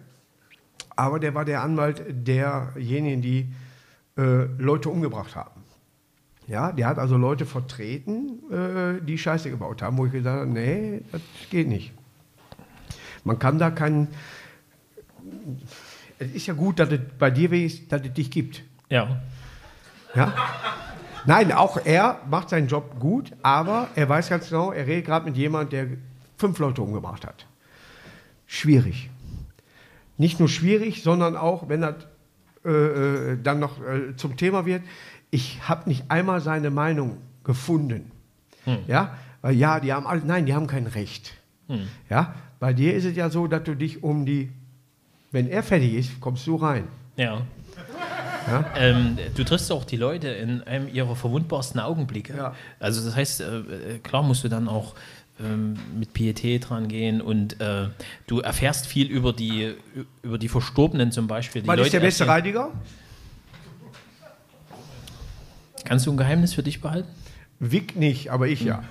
[0.95, 3.53] Aber der war der Anwalt derjenigen, die
[4.17, 5.63] äh, Leute umgebracht haben.
[6.51, 10.51] Ja, der hat also Leute vertreten, äh, die Scheiße gebaut haben, wo ich gesagt habe,
[10.51, 11.93] nee, das geht nicht.
[13.23, 14.09] Man kann da keinen.
[16.19, 18.63] Es ist ja gut, dass es bei dir ist, dass es dich gibt.
[18.89, 19.21] ja.
[20.13, 20.33] Ja?
[21.25, 25.23] Nein, auch er macht seinen Job gut, aber er weiß ganz genau, er redet gerade
[25.23, 25.97] mit jemandem, der
[26.37, 27.45] fünf Leute umgebracht hat.
[28.45, 29.09] Schwierig.
[30.17, 31.95] Nicht nur schwierig, sondern auch, wenn das
[32.63, 34.83] äh, äh, dann noch äh, zum Thema wird,
[35.31, 38.11] ich habe nicht einmal seine Meinung gefunden.
[38.87, 41.33] Ja, weil ja, die haben alle, nein, die haben kein Recht.
[42.09, 44.51] Ja, bei dir ist es ja so, dass du dich um die,
[45.31, 46.83] wenn er fertig ist, kommst du rein.
[47.15, 47.41] Ja.
[48.47, 48.65] Ja?
[48.75, 52.35] Ähm, du triffst auch die Leute in einem ihrer verwundbarsten Augenblicke.
[52.35, 52.55] Ja.
[52.79, 54.95] Also das heißt, äh, äh, klar musst du dann auch
[55.39, 57.87] ähm, mit Pietät dran gehen und äh,
[58.27, 59.75] du erfährst viel über die,
[60.23, 61.61] über die Verstorbenen zum Beispiel.
[61.61, 62.71] Die Was ist der beste erzählen- Reiniger?
[65.85, 67.09] Kannst du ein Geheimnis für dich behalten?
[67.59, 68.83] Vic nicht, aber ich ja.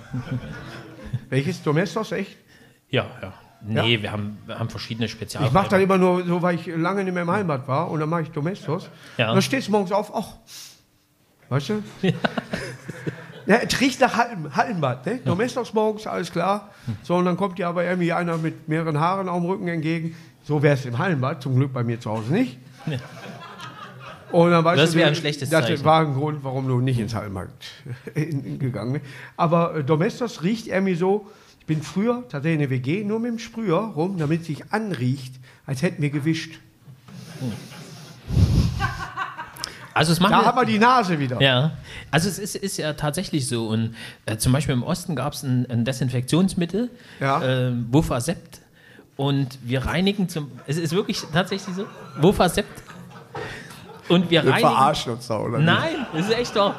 [1.29, 2.37] Welches Domestos, echt?
[2.89, 3.33] Ja, ja.
[3.63, 5.45] Nee, wir, haben, wir haben verschiedene Spezial.
[5.45, 7.99] Ich mache das immer nur so, weil ich lange nicht mehr im Heimat war und
[7.99, 8.89] dann mache ich Domestos.
[9.17, 9.29] Ja.
[9.29, 10.33] Und dann stehst du morgens auf, ach,
[11.49, 11.83] weißt du?
[12.01, 13.57] Ja.
[13.59, 15.19] es riecht nach Hallen, Hallenbad, ne?
[15.23, 16.71] Domestos morgens, alles klar.
[17.03, 20.15] So, und dann kommt dir aber irgendwie einer mit mehreren Haaren auf dem Rücken entgegen.
[20.43, 22.57] So wäre es im Hallenbad, zum Glück bei mir zu Hause nicht.
[22.87, 22.97] Ja.
[24.31, 25.83] Und dann weißt Das wäre ein schlechtes Das Zeichen.
[25.85, 27.49] war ein Grund, warum du nicht ins Hallenbad
[28.15, 29.05] in- in- gegangen bist.
[29.37, 33.31] Aber äh, Domestos riecht irgendwie so, ich bin früher tatsächlich in der WG nur mit
[33.31, 35.33] dem Sprüher rum, damit es sich anriecht,
[35.65, 36.59] als hätten wir gewischt.
[39.93, 41.41] Also es machen Da haben wir die Nase wieder.
[41.41, 41.71] Ja,
[42.11, 43.67] also es ist, ist ja tatsächlich so.
[43.67, 46.89] Und äh, zum Beispiel im Osten gab es ein, ein Desinfektionsmittel,
[47.19, 47.43] Ja.
[47.43, 48.61] äh, Wofasept.
[49.17, 50.49] Und wir reinigen zum.
[50.65, 51.85] Es ist wirklich tatsächlich so.
[52.21, 52.80] Wofasept.
[54.09, 54.69] Und wir Wir reinigen.
[54.69, 55.59] verarschen uns da, oder?
[55.59, 56.73] Nein, das ist echt doch.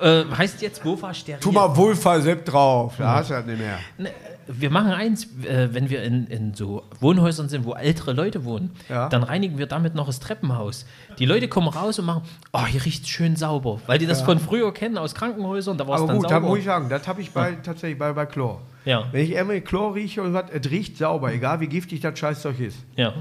[0.00, 1.40] Äh, heißt jetzt Wofa steril.
[1.40, 3.78] Tu mal Wohlfahrsepp drauf, da hast du das nicht mehr.
[3.98, 4.10] Ne,
[4.46, 8.72] wir machen eins, äh, wenn wir in, in so Wohnhäusern sind, wo ältere Leute wohnen,
[8.90, 9.08] Ja.
[9.08, 10.84] dann reinigen wir damit noch das Treppenhaus.
[11.18, 14.38] Die Leute kommen raus und machen, oh, hier riecht schön sauber, weil die das von
[14.40, 17.06] früher kennen aus Krankenhäusern, da war es Aber dann gut, da muss ich sagen, das
[17.08, 18.60] habe ich bei, tatsächlich bei, bei Chlor.
[18.84, 19.04] Ja.
[19.12, 22.58] Wenn ich immer Chlor rieche und was, es riecht sauber, egal wie giftig das Scheißzeug
[22.60, 22.76] ist.
[22.96, 23.14] ja,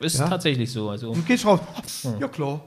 [0.00, 0.28] ist Ja.
[0.28, 0.90] tatsächlich so.
[0.90, 1.60] Also, Du gehst raus,
[2.20, 2.64] ja Chlor.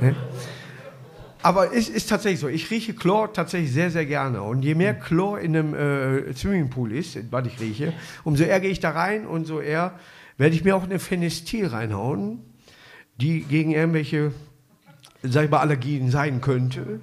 [0.00, 0.14] Ne?
[1.42, 4.42] Aber es ist tatsächlich so, ich rieche Chlor tatsächlich sehr, sehr gerne.
[4.42, 7.92] Und je mehr Chlor in einem äh, Swimmingpool ist, was ich rieche,
[8.24, 9.92] umso eher gehe ich da rein und so eher
[10.36, 12.40] werde ich mir auch eine Phenestil reinhauen,
[13.20, 14.32] die gegen irgendwelche,
[15.22, 17.00] sag ich mal, Allergien sein könnte.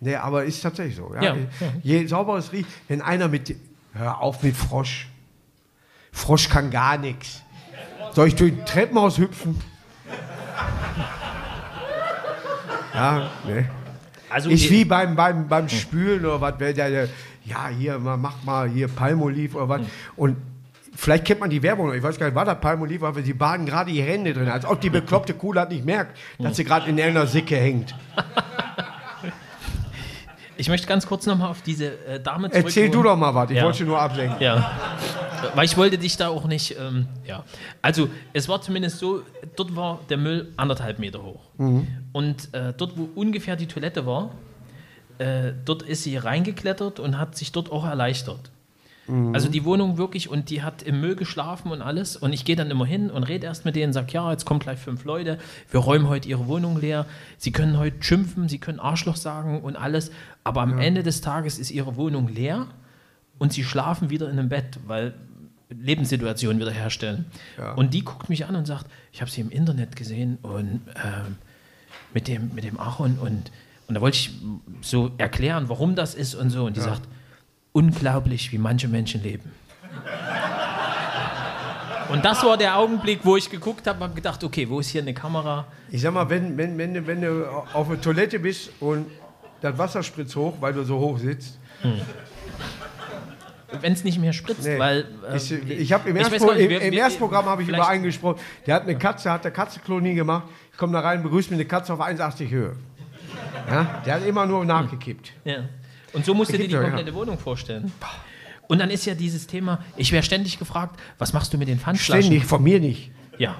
[0.00, 1.12] Nee, aber ist tatsächlich so.
[1.14, 1.22] Ja?
[1.22, 1.46] Ja, ja.
[1.82, 3.54] Je sauberer es riecht, wenn einer mit,
[3.92, 5.08] hör auf mit Frosch.
[6.12, 7.42] Frosch kann gar nichts.
[8.12, 9.60] Soll ich durch ein Treppenhaus hüpfen?
[12.94, 13.64] Ja, ne.
[14.30, 17.08] also die- wie beim, beim, beim Spülen oder was, wer der,
[17.44, 19.80] ja, hier, mach mal hier Palmolive oder was.
[20.16, 20.36] Und
[20.96, 23.34] vielleicht kennt man die Werbung, noch, ich weiß gar nicht, war das Palmolive, aber sie
[23.34, 26.64] baden gerade die Hände drin, als ob die bekloppte Kuh das nicht merkt, dass sie
[26.64, 27.94] gerade in irgendeiner Sicke hängt.
[30.58, 32.64] Ich möchte ganz kurz nochmal auf diese äh, Dame zurück.
[32.66, 33.64] Erzähl du doch mal was, ich Ja.
[33.64, 34.36] wollte nur ablenken.
[34.40, 34.70] Ja.
[35.54, 37.44] Weil ich wollte dich da auch nicht, ähm, ja.
[37.80, 39.22] Also es war zumindest so,
[39.56, 41.40] dort war der Müll anderthalb Meter hoch.
[42.12, 44.30] Und äh, dort, wo ungefähr die Toilette war,
[45.18, 48.50] äh, dort ist sie reingeklettert und hat sich dort auch erleichtert.
[49.32, 52.56] Also die Wohnung wirklich und die hat im Müll geschlafen und alles und ich gehe
[52.56, 55.38] dann immer hin und rede erst mit denen, sag ja, jetzt kommen gleich fünf Leute,
[55.70, 57.06] wir räumen heute ihre Wohnung leer,
[57.38, 60.10] sie können heute schimpfen, sie können Arschloch sagen und alles,
[60.48, 62.68] aber am Ende des Tages ist ihre Wohnung leer
[63.38, 65.12] und sie schlafen wieder in einem Bett, weil
[65.68, 67.26] Lebenssituationen wieder herstellen.
[67.58, 67.74] Ja.
[67.74, 71.36] Und die guckt mich an und sagt, ich habe sie im Internet gesehen und ähm,
[72.14, 73.52] mit dem, mit dem Aaron und,
[73.88, 74.30] und da wollte ich
[74.80, 76.64] so erklären, warum das ist und so.
[76.64, 77.02] Und die sagt,
[77.72, 79.52] unglaublich, wie manche Menschen leben.
[82.10, 85.02] Und das war der Augenblick, wo ich geguckt habe und gedacht, okay, wo ist hier
[85.02, 85.66] eine Kamera?
[85.90, 89.04] Ich sag mal, wenn, wenn, wenn, wenn du auf der Toilette bist und
[89.60, 91.58] das Wasser spritzt hoch, weil du so hoch sitzt,
[93.80, 94.78] Wenn es nicht mehr spritzt, Nee.
[94.78, 95.04] weil...
[95.30, 98.40] äh, Ich, ich habe im, Erstpro im, im Erstprogramm habe ich über einen gesprochen.
[98.66, 100.44] Der hat eine Katze, hat der Katzenklo nie gemacht.
[100.72, 102.76] Ich komme da rein, begrüße mir eine Katze auf 1,80 Höhe.
[103.70, 105.32] Ja, der hat immer nur nachgekippt.
[105.44, 105.64] Ja.
[106.14, 106.88] Und so musst du dir die Gibt ja, ja.
[106.88, 107.92] komplette Wohnung vorstellen.
[108.68, 111.78] Und dann ist ja dieses Thema, ich wäre ständig gefragt, was machst du mit den
[111.78, 112.22] Pfandflaschen?
[112.22, 113.10] Ständig, von mir nicht.
[113.36, 113.54] Ja.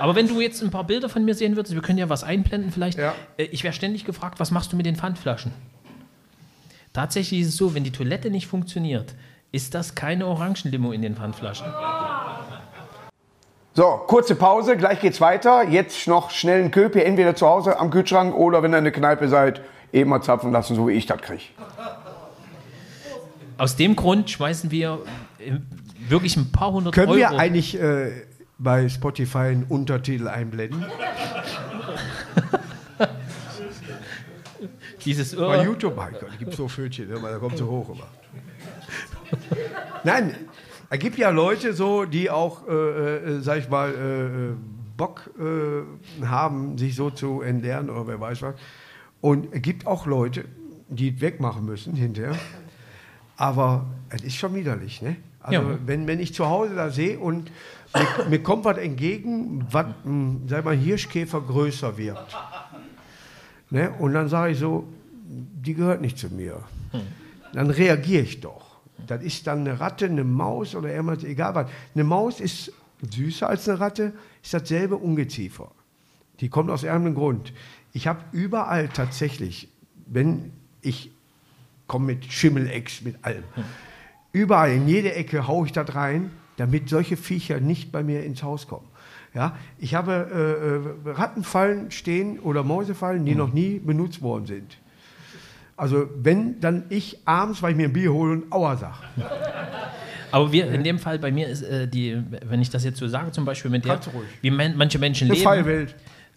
[0.00, 2.24] Aber wenn du jetzt ein paar Bilder von mir sehen würdest, wir können ja was
[2.24, 2.98] einblenden vielleicht.
[2.98, 3.14] Ja.
[3.36, 5.52] Äh, Ich wäre ständig gefragt, was machst du mit den Pfandflaschen?
[6.92, 9.14] Tatsächlich ist es so, wenn die Toilette nicht funktioniert,
[9.52, 11.66] ist das keine Orangenlimo in den Pfandflaschen.
[13.74, 15.62] So, kurze Pause, gleich geht's weiter.
[15.68, 18.92] Jetzt noch schnell einen Köpi, entweder zu Hause am Kühlschrank oder wenn ihr in der
[18.92, 19.60] Kneipe seid,
[19.92, 21.44] eben mal zapfen lassen, so wie ich das kriege.
[23.56, 25.00] Aus dem Grund schmeißen wir
[25.38, 25.52] äh,
[26.08, 27.18] wirklich ein paar hundert Können Euro.
[27.18, 28.10] wir eigentlich äh,
[28.58, 30.84] bei Spotify einen Untertitel einblenden?
[35.04, 35.64] dieses Bei Irre.
[35.64, 36.00] YouTube,
[36.38, 38.08] gibt so Fötchen, ne, weil da kommt so hoch immer.
[40.04, 40.34] Nein,
[40.90, 44.54] es gibt ja Leute so, die auch, äh, äh, sag ich mal, äh, äh,
[44.96, 48.54] Bock äh, haben, sich so zu entleeren oder wer weiß was.
[49.20, 50.44] Und es gibt auch Leute,
[50.88, 52.34] die es wegmachen müssen hinterher.
[53.36, 55.16] Aber es ist schon widerlich, ne?
[55.40, 55.78] Also Ja.
[55.86, 57.52] wenn, wenn ich zu Hause da sehe und
[57.94, 62.36] mir, mir kommt was entgegen, was, mh, sag mal, Hirschkäfer größer wirkt.
[63.70, 63.90] Ne?
[63.98, 64.88] Und dann sage ich so,
[65.28, 66.62] die gehört nicht zu mir.
[67.52, 68.78] Dann reagiere ich doch.
[69.06, 71.70] Das ist dann eine Ratte, eine Maus oder irgendwas, egal was.
[71.94, 72.72] Eine Maus ist
[73.10, 75.70] süßer als eine Ratte, ist dasselbe Ungeziefer.
[76.40, 77.52] Die kommt aus irgendeinem Grund.
[77.92, 79.68] Ich habe überall tatsächlich,
[80.06, 81.10] wenn ich
[81.86, 83.44] komme mit Schimmelex, mit allem,
[84.32, 88.42] überall in jede Ecke haue ich das rein, damit solche Viecher nicht bei mir ins
[88.42, 88.86] Haus kommen.
[89.34, 94.78] Ja, ich habe äh, äh, Rattenfallen stehen oder Mäusefallen, die noch nie benutzt worden sind.
[95.76, 98.94] Also wenn dann ich abends, weil ich mir ein Bier hole und Aua sag.
[100.30, 103.08] Aber wir, in dem Fall bei mir ist äh, die, wenn ich das jetzt so
[103.08, 104.26] sage, zum Beispiel mit der, ruhig.
[104.42, 105.44] wie man, manche Menschen Eine leben.
[105.44, 105.94] Fallwelt.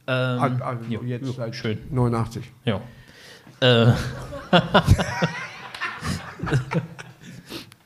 [0.07, 1.77] Ähm, Also, also jo, jetzt jo, seit schön.
[1.89, 2.43] 89.
[2.65, 2.81] Ja.
[3.59, 3.91] Äh.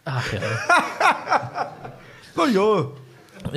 [0.06, 0.42] Ach ja.
[2.36, 2.88] Na ja.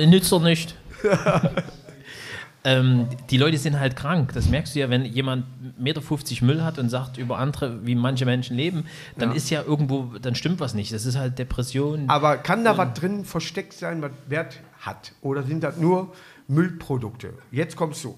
[0.05, 0.75] Nützt doch nicht.
[2.63, 4.31] ähm, die Leute sind halt krank.
[4.33, 5.45] Das merkst du ja, wenn jemand
[5.81, 8.85] 1,50 Meter Müll hat und sagt über andere, wie manche Menschen leben,
[9.17, 9.35] dann Ja.
[9.35, 10.93] ist ja irgendwo, dann stimmt was nicht.
[10.93, 12.09] Das ist halt Depression.
[12.09, 15.13] Aber kann da was drin versteckt sein, was Wert hat?
[15.21, 16.13] Oder sind das nur
[16.47, 17.33] Müllprodukte?
[17.51, 18.17] Jetzt kommst du.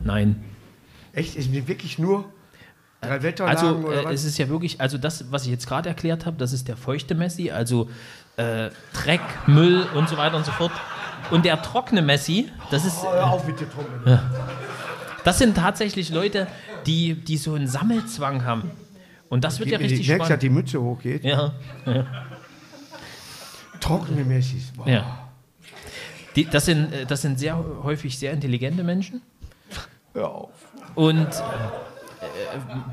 [0.00, 0.44] Nein.
[1.12, 1.36] Echt?
[1.36, 2.26] Es sind wirklich nur
[3.00, 6.26] Drei Wetterlagen Also äh, es ist ja wirklich, also das, was ich jetzt gerade erklärt
[6.26, 7.88] habe, das ist der feuchte Messi, also
[8.38, 10.72] äh, Dreck, Müll und so weiter und so fort.
[11.30, 14.20] Und der trockene Messi, das ist, Oh, hör auf mit der Trommel.
[15.24, 16.46] das sind tatsächlich Leute,
[16.86, 18.70] die, die so einen Sammelzwang haben.
[19.28, 20.42] Und das wird ja Ich richtig dass spannend.
[20.42, 21.22] die Mütze hochgeht.
[21.24, 21.52] Ja,
[23.80, 24.72] Trockene Messis.
[24.76, 24.88] Boah.
[24.88, 25.18] ja.
[26.36, 29.22] Die, das, sind, äh, das sind sehr häufig sehr intelligente Menschen
[30.14, 30.50] Hör auf.
[30.94, 31.32] und äh,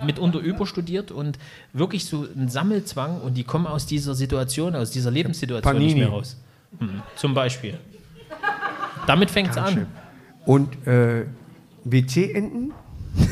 [0.06, 1.38] mitunter überstudiert und
[1.74, 6.00] wirklich so ein Sammelzwang und die kommen aus dieser Situation, aus dieser Lebenssituation nicht Panini.
[6.02, 6.38] mehr raus.
[6.80, 7.02] Mhm.
[7.16, 7.80] Zum Beispiel.
[9.08, 9.88] Damit fängt es an.
[10.46, 11.26] Und äh,
[11.84, 12.74] WC-Enten?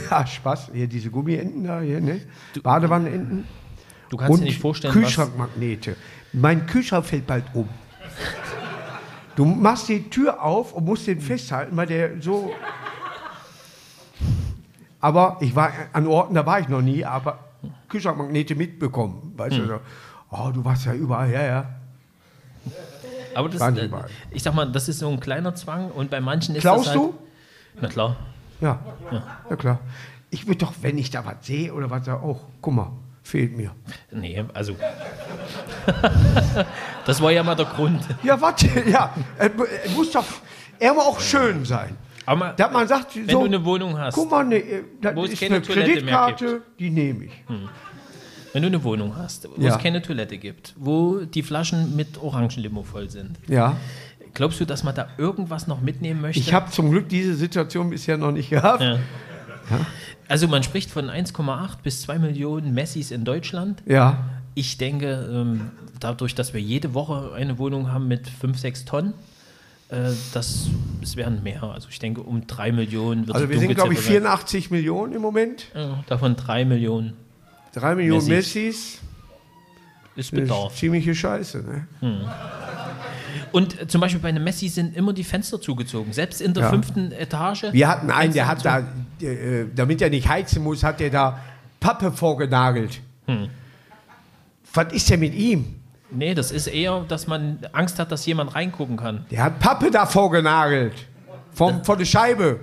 [0.10, 0.71] Ja, Spaß.
[0.73, 2.21] Hier diese Gummienten da, hier, ne?
[2.62, 3.45] Badewannenenten.
[4.10, 5.95] Du kannst Und dir nicht vorstellen, was, Kühlschrankmagnete.
[6.34, 7.67] Mein Kühlschrank fällt bald um.
[9.36, 12.51] Du machst die Tür auf und musst den festhalten, weil der so.
[15.04, 17.39] Aber ich war an Orten, da war ich noch nie, aber
[17.89, 19.34] Kühlschrankmagnete mitbekommen.
[19.36, 19.63] Weißt Hm.
[19.63, 19.80] du, so,
[20.32, 21.66] oh, du warst ja überall, ja, ja.
[23.36, 23.89] aber das, äh,
[24.32, 26.96] ich sag mal, das ist so ein kleiner Zwang und bei manchen ist Klaust das
[26.96, 27.13] halt, du?
[27.82, 28.16] Na klar.
[28.62, 28.80] Ja.
[29.50, 29.80] ja, klar.
[30.30, 33.58] Ich würde doch, wenn ich da was sehe oder was, sag, oh, guck mal, fehlt
[33.58, 33.72] mir.
[34.10, 34.74] Nee, also.
[37.06, 38.08] das war ja mal der Grund.
[38.24, 40.24] Ja, warte, ja, es muss doch,
[40.80, 41.98] er muss auch schön sein.
[42.26, 45.16] Aber Dass man sagt, wenn so, du eine Wohnung hast, guck mal, ne, äh, das
[45.16, 47.32] Wo es ist keine eine Toilette mehr Kreditkarte, die nehme ich.
[48.54, 49.76] wenn du eine Wohnung hast, wo Ja.
[49.76, 53.76] es keine Toilette gibt, wo die Flaschen mit Orangenlimo voll sind, Ja.
[54.34, 56.40] glaubst du, dass man da irgendwas noch mitnehmen möchte?
[56.40, 58.82] Ich habe zum Glück diese Situation bisher noch nicht gehabt.
[58.82, 59.00] Ja.
[60.28, 63.84] Also man spricht von 1,8 bis 2 Millionen Messis in Deutschland.
[63.86, 64.20] Ja.
[64.56, 69.14] Ich denke, ähm, dadurch, dass wir jede Woche eine Wohnung haben mit 5, 6 Tonnen,
[70.34, 70.67] das,
[71.02, 71.63] es werden mehr.
[71.63, 75.13] Also ich denke, um 3 Millionen wird Also wir sind, glaube ich, Dunkelziffer 84 Millionen
[75.13, 75.67] im Moment.
[75.76, 77.13] Ja, davon 3 Millionen
[77.74, 78.56] Drei Millionen Messis.
[78.56, 79.00] Messis.
[80.15, 80.74] ist Das Bedarf.
[80.74, 81.88] ist ziemliche Scheiße, ne?
[83.52, 86.13] Und äh, zum Beispiel bei einem Messi sind immer die Fenster zugezogen.
[86.13, 86.69] Selbst in der Ja.
[86.69, 87.65] fünften Etage.
[87.72, 88.80] Wir hatten einen, der hat da,
[89.22, 91.39] äh, damit er nicht heizen muss, hat er da
[91.80, 93.00] Pappe vorgenagelt.
[93.28, 93.50] Hm.
[94.74, 95.76] Was ist denn mit ihm?
[96.13, 99.26] Nee, das ist eher, dass man Angst hat, dass jemand reingucken kann.
[99.32, 100.93] Der hat Pappe da vorgenagelt.
[101.54, 102.60] Vom, von der Scheibe.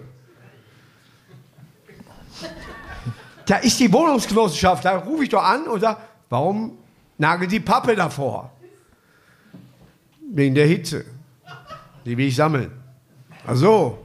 [3.46, 6.78] Da ist die Wohnungsgenossenschaft, da rufe ich doch an und sage, warum
[7.18, 8.52] nagelt die Pappe davor?
[10.32, 11.04] Wegen der Hitze.
[12.04, 12.70] Die will ich sammeln.
[13.46, 13.98] Ach so.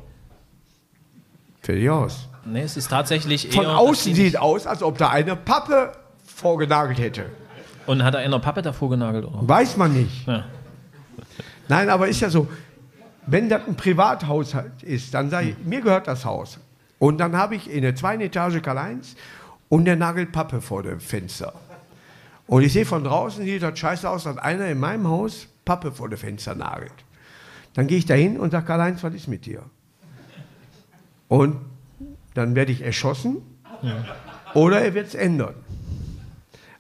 [1.62, 2.28] Fertig aus.
[2.44, 3.72] Nee, es ist tatsächlich Von eher.
[3.72, 5.92] dass außen sieht aus, als ob da eine Pappe
[6.24, 7.30] vorgenagelt hätte.
[7.86, 9.26] Und hat er einer Pappe davor genagelt?
[9.26, 9.48] Oder?
[9.48, 10.28] Weiß man nicht.
[10.28, 10.46] Ja.
[11.68, 12.48] Nein, aber ist ja so,
[13.28, 16.60] wenn das ein Privathaushalt ist, dann sage ich, mir gehört das Haus.
[17.00, 19.16] Und dann habe ich in der zweiten Etage Karl-Heinz
[19.70, 21.54] und der nagelt Pappe vor dem Fenster.
[22.48, 25.92] Und ich sehe von draußen, sieht das scheiße aus, dass einer in meinem Haus Pappe
[25.92, 26.94] vor dem Fenster nagelt.
[27.74, 29.64] Dann gehe ich dahin und sage, Karl-Heinz, was ist mit dir?
[31.28, 31.58] Und
[32.36, 33.38] dann werde ich erschossen
[34.54, 35.56] oder er wird es ändern.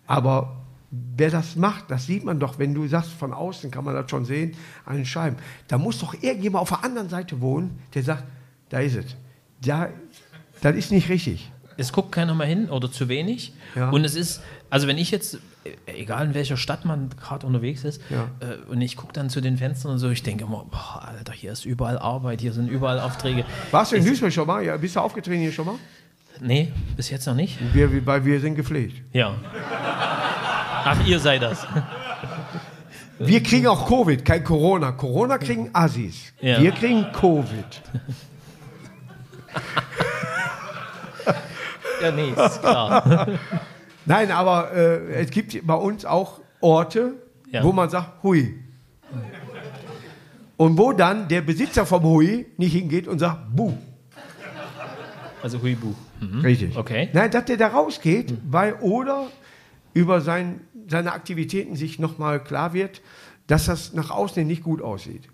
[0.06, 0.56] Aber
[1.17, 4.10] wer das macht, das sieht man doch, wenn du sagst, von außen kann man das
[4.10, 4.55] schon sehen,
[4.86, 5.38] an den Scheiben.
[5.67, 8.23] Da muss doch irgendjemand auf der anderen Seite wohnen, der sagt,
[8.69, 9.15] da ist es.
[9.65, 9.89] Da,
[10.62, 11.51] das ist nicht richtig.
[11.77, 13.53] Es guckt keiner mehr hin oder zu wenig.
[13.75, 13.89] Ja.
[13.89, 15.39] Und es ist, also wenn ich jetzt,
[15.88, 18.29] egal in welcher Stadt man gerade unterwegs ist, Ja.
[18.39, 21.34] äh, und ich gucke dann zu den Fenstern und so, ich denke immer, boah, Alter,
[21.34, 23.43] hier ist überall Arbeit, hier sind überall Aufträge.
[23.71, 24.63] Warst du in Duisburg schon mal?
[24.63, 25.75] Ja, bist du aufgetreten hier schon mal?
[26.41, 27.58] Nee, bis jetzt noch nicht.
[27.73, 29.01] Wir, wir- weil wir sind gepflegt.
[29.13, 29.36] Ja.
[30.88, 31.65] Ach, ihr seid das.
[33.19, 34.91] Wir kriegen auch Covid, kein Corona.
[34.91, 36.32] Corona kriegen Assis.
[36.41, 36.62] Ja.
[36.62, 37.65] Wir kriegen Covid.
[42.02, 43.28] Ja, nee, ist klar.
[44.06, 47.13] Nein, aber äh, es gibt bei uns auch Orte,
[47.50, 47.63] Ja.
[47.63, 48.54] wo man sagt, hui.
[50.58, 53.74] Und wo dann der Besitzer vom Hui nicht hingeht und sagt, buh.
[55.41, 55.93] Also Huibu.
[56.19, 56.41] Mhm.
[56.41, 56.78] Richtig.
[56.78, 57.10] Okay.
[57.13, 59.28] Nein, dass der da rausgeht, weil oder
[59.95, 63.01] über sein, seine Aktivitäten sich nochmal klar wird,
[63.47, 65.29] dass das nach außen nicht gut aussieht.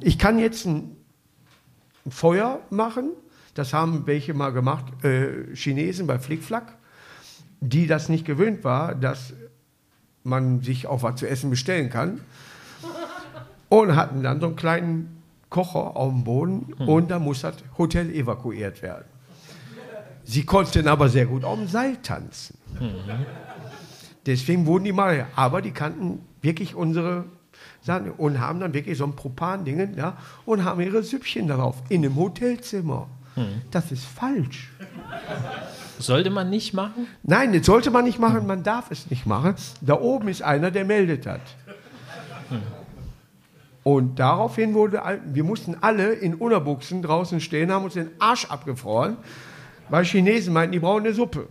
[0.00, 0.96] Ich kann jetzt ein,
[2.08, 3.10] Feuer machen,
[3.54, 6.76] das haben welche mal gemacht, äh, Chinesen bei Flickflack,
[7.60, 9.34] die das nicht gewöhnt war, dass
[10.24, 12.20] man sich auch was zu essen bestellen kann.
[13.68, 18.10] Und hatten dann so einen kleinen Kocher auf dem Boden und da muss das Hotel
[18.10, 19.04] evakuiert werden.
[20.24, 22.58] Sie konnten aber sehr gut auf dem Seil tanzen.
[24.26, 27.24] Deswegen wurden die mal, aber die kannten wirklich unsere
[27.82, 32.04] Sachen und haben dann wirklich so ein Propan-Dingen ja, und haben ihre Süppchen darauf in
[32.04, 33.08] einem Hotelzimmer.
[33.70, 34.70] Das ist falsch.
[35.98, 37.06] Sollte man nicht machen?
[37.22, 39.54] Nein, das sollte man nicht machen, man darf es nicht machen.
[39.80, 41.40] Da oben ist einer, der meldet hat.
[43.84, 49.16] Und daraufhin wurde, wir mussten alle in Unterbuchsen draußen stehen, haben uns den Arsch abgefroren,
[49.88, 51.48] weil Chinesen meinten, die brauchen eine Suppe.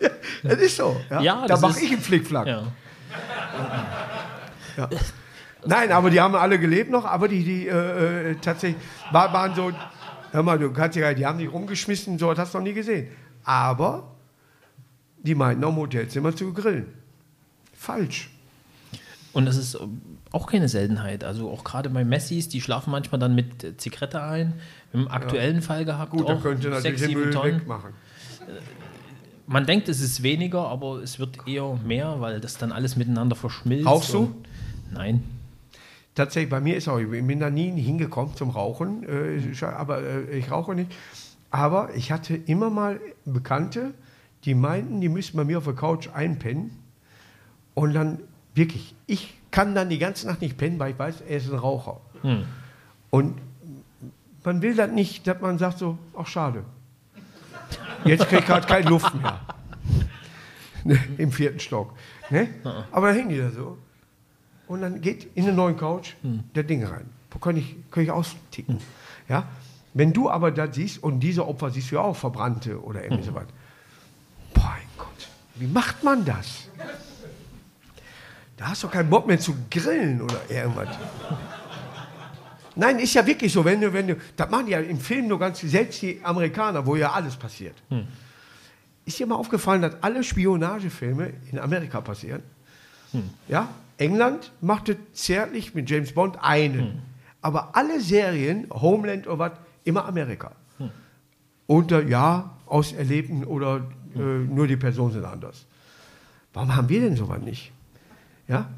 [0.00, 0.08] Ja,
[0.42, 1.00] das ist so.
[1.10, 2.46] Ja, Ja, da mache ich einen Flickflack.
[2.46, 2.62] Ja.
[5.66, 8.80] Nein, aber die haben alle gelebt noch, aber die, die äh, äh, tatsächlich
[9.10, 9.72] war, waren so,
[10.30, 13.08] hör mal, du kannst ja, die haben dich rumgeschmissen, so hast du noch nie gesehen.
[13.44, 14.14] Aber
[15.18, 16.86] die meinten auch im Hotelzimmer zu grillen.
[17.74, 18.30] Falsch.
[19.32, 20.00] Und das ist ähm,
[20.32, 21.24] auch keine Seltenheit.
[21.24, 24.54] Also auch gerade bei Messis, die schlafen manchmal dann mit äh, Zigarette ein.
[24.92, 26.12] Im aktuellen Fall gehabt.
[26.12, 27.90] Gut, auch da könnte natürlich sechs, den Müll wegmachen.
[29.50, 33.34] Man denkt, es ist weniger, aber es wird eher mehr, weil das dann alles miteinander
[33.34, 33.86] verschmilzt.
[33.86, 34.34] Rauchst du?
[34.92, 35.24] Nein.
[36.14, 40.38] Tatsächlich, bei mir ist auch, ich bin da nie hingekommen zum Rauchen, äh, aber äh,
[40.38, 40.92] ich rauche nicht.
[41.50, 43.94] Aber ich hatte immer mal Bekannte,
[44.44, 46.70] die meinten, die müssten bei mir auf der Couch einpennen.
[47.72, 48.18] Und dann
[48.54, 51.58] wirklich, ich kann dann die ganze Nacht nicht pennen, weil ich weiß, er ist ein
[51.58, 52.00] Raucher.
[53.10, 53.38] Und
[54.44, 56.64] man will das nicht, dass man sagt so, ach schade.
[58.04, 59.40] Jetzt krieg ich gerade keine Luft mehr.
[60.84, 61.92] Ne, Im vierten Stock.
[62.30, 62.48] Ne?
[62.92, 63.78] Aber dann hängen die da so.
[64.66, 67.08] Und dann geht in den neuen Couch der Ding rein.
[67.40, 68.80] Kann ich, kann ich austicken?
[69.28, 69.44] Ja?
[69.94, 73.24] Wenn du aber das siehst und diese Opfer siehst du ja auch, Verbrannte oder irgendwie
[73.24, 73.46] sowas.
[74.54, 76.68] Boah, mein Gott, wie macht man das?
[78.56, 80.88] Da hast du keinen Bock mehr zu grillen oder irgendwas.
[82.78, 85.40] Nein, ist ja wirklich so, wenn du, wenn du, das machen ja im Film nur
[85.40, 87.74] ganz, selbst die Amerikaner, wo ja alles passiert.
[89.04, 92.40] Ist dir mal aufgefallen, dass alle Spionagefilme in Amerika passieren?
[93.48, 97.02] Ja, England machte zärtlich mit James Bond einen.
[97.42, 99.52] Aber alle Serien, Homeland oder was,
[99.82, 100.52] immer Amerika.
[101.66, 105.66] Unter, ja, aus Erlebten oder äh, nur die Personen sind anders.
[106.52, 107.72] Warum haben wir denn sowas nicht?
[108.46, 108.68] Ja?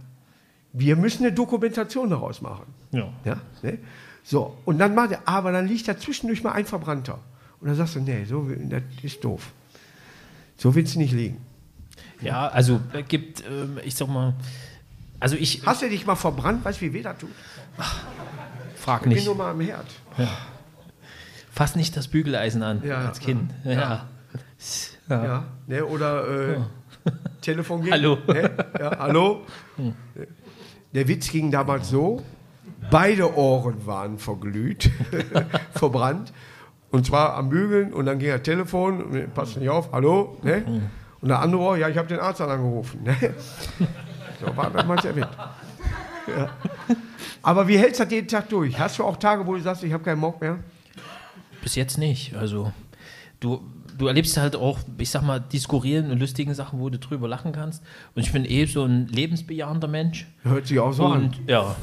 [0.72, 2.66] Wir müssen eine Dokumentation daraus machen.
[2.92, 3.08] Ja.
[3.24, 3.78] Ja, ne?
[4.22, 7.18] So, und dann macht er, aber dann liegt da zwischendurch mal ein Verbrannter.
[7.60, 9.52] Und dann sagst du, nee, so, das ist doof.
[10.56, 11.38] So willst du nicht liegen.
[12.20, 14.34] Ja, also äh, gibt, ähm, ich sag mal,
[15.18, 16.64] also ich Hast du dich mal verbrannt?
[16.64, 17.30] Weißt du, wie weh das tut?
[18.76, 19.26] frag Ich bin nicht.
[19.26, 19.86] nur mal am Herd.
[21.52, 23.52] Fass nicht das Bügeleisen an Ja, als Kind.
[23.64, 23.72] Ja.
[23.72, 24.08] ja.
[25.08, 25.24] Ja.
[25.24, 25.44] Ja.
[25.66, 26.60] Ne, oder äh,
[27.40, 27.92] Telefon gehen.
[27.92, 28.18] Hallo.
[28.26, 28.50] Ne?
[28.78, 29.46] Ja, hallo.
[30.94, 32.22] Der Witz ging damals so:
[32.90, 34.90] beide Ohren waren verglüht,
[35.72, 36.32] verbrannt.
[36.90, 40.38] Und zwar am Bügeln und dann ging das Telefon, passt nicht auf, hallo.
[40.42, 40.90] Ne?
[41.20, 43.02] Und der andere Ohr, ja, ich habe den Arzt angerufen.
[43.04, 43.16] Ne?
[44.40, 45.28] So war damals Witz.
[46.26, 46.48] Ja.
[47.42, 48.78] Aber wie hältst du das jeden Tag durch?
[48.78, 50.60] Hast du auch Tage, wo du sagst, ich habe keinen Bock mehr?
[51.62, 52.34] Bis jetzt nicht.
[52.34, 52.72] Also
[53.38, 53.60] du,
[54.00, 57.28] du erlebst halt auch, ich sag mal, die skurrilen und lustigen Sachen, wo du drüber
[57.28, 57.82] lachen kannst.
[58.14, 60.26] Und ich bin eh so ein lebensbejahender Mensch.
[60.42, 61.24] Hört sich auch so an.
[61.24, 61.76] Und ja.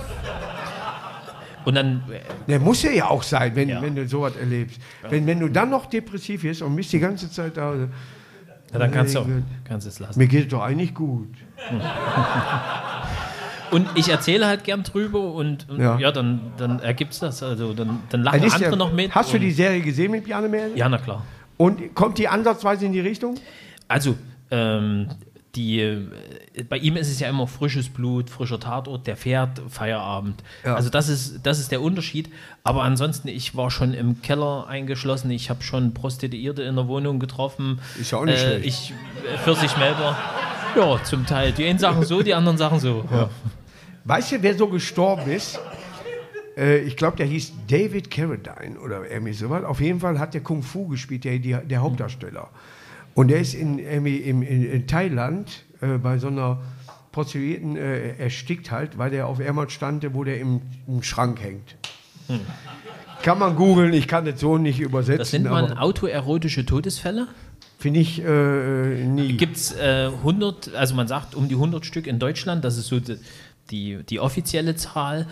[1.66, 3.82] Und dann, äh, Der muss ja ja auch sein, wenn, Ja.
[3.82, 4.80] wenn du sowas erlebst.
[5.10, 7.88] Wenn, wenn du dann noch depressiv bist und bist die ganze Zeit da, ja,
[8.80, 9.26] dann kannst du,
[9.66, 10.18] kannst es lassen.
[10.20, 11.30] mir geht es doch eigentlich gut.
[13.70, 16.00] Und ich erzähle halt gern drüber und, und Ja.
[16.00, 16.14] ja.
[16.14, 17.44] dann, dann ergibt es das.
[17.44, 19.14] Also dann, dann lachen ist andere ja- noch mit.
[19.14, 20.72] Hast du die Serie gesehen mit Bjarne Mädel?
[20.78, 21.24] Ja, na klar.
[21.58, 23.36] Und kommt die ansatzweise in die Richtung?
[23.88, 24.16] Also,
[24.52, 25.10] ähm,
[25.56, 26.06] die, äh,
[26.70, 30.44] bei ihm ist es ja immer frisches Blut, frischer Tatort, der fährt Feierabend.
[30.64, 30.76] Ja.
[30.76, 32.30] Also das ist, das ist der Unterschied.
[32.64, 37.20] Aber ansonsten, ich war schon im Keller eingeschlossen, ich habe schon Prostituierte in der Wohnung
[37.20, 37.80] getroffen.
[38.00, 38.66] Ist ja auch nicht äh, schlecht.
[38.66, 38.94] Ich,
[39.34, 40.16] äh, Pfirsich Melber.
[40.76, 41.52] Ja, zum Teil.
[41.54, 43.04] Die einen sagen so, die anderen sagen so.
[43.12, 43.30] Ja.
[44.06, 45.60] Weißt du, wer so gestorben ist?
[46.58, 49.64] Äh, ich glaube, der hieß David Carradine oder irgendwie sowas.
[49.64, 52.50] Auf jeden Fall hat der Kung Fu gespielt, der, die, der Hauptdarsteller.
[53.14, 56.60] Und der ist in, irgendwie im, in, in Thailand äh, bei so einer
[57.12, 61.76] Prostituierten äh, erstickt halt, weil der auf einmal stand, wo der im, im Schrank hängt.
[63.24, 65.18] Kann man googeln, ich kann das so nicht übersetzen.
[65.18, 67.28] Das nennt man autoerotische Todesfälle.
[67.80, 69.38] Finde ich äh, nie.
[69.38, 72.88] Gibt es äh, 100, also man sagt um die 100 Stück in Deutschland, das ist
[72.88, 73.18] so die,
[73.70, 75.28] die, die offizielle Zahl.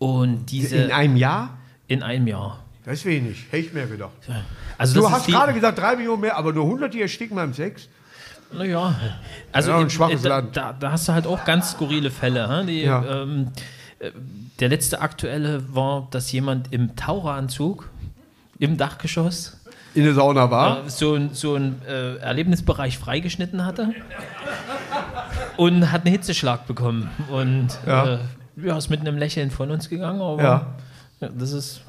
[0.00, 1.56] Und diese in einem Jahr?
[1.86, 2.58] in einem Jahr.
[2.84, 4.10] Das ist wenig, hätte ich mir gedacht.
[4.78, 7.88] Also Du hast gerade gesagt, drei Millionen mehr, aber nur 100, die ersticken beim Sex.
[8.52, 8.94] Naja,
[9.52, 10.56] also Ja, ein in- schwaches da, Land.
[10.56, 12.64] Da, da hast du halt auch ganz skurrile Fälle.
[12.66, 13.22] Die, Ja.
[13.22, 13.48] ähm,
[13.98, 14.10] äh,
[14.58, 17.88] der letzte aktuelle war, dass jemand im Taucheranzug
[18.58, 19.58] im Dachgeschoss
[19.94, 20.86] In der Sauna war.
[20.86, 23.92] äh, so ein, so ein äh, Erlebnisbereich freigeschnitten hatte
[25.56, 27.10] und hat einen Hitzeschlag bekommen.
[27.30, 28.14] Und Ja.
[28.14, 28.18] äh,
[28.64, 30.66] ja, ist mit einem Lächeln von uns gegangen, aber Ja.
[31.20, 31.82] ja, das ist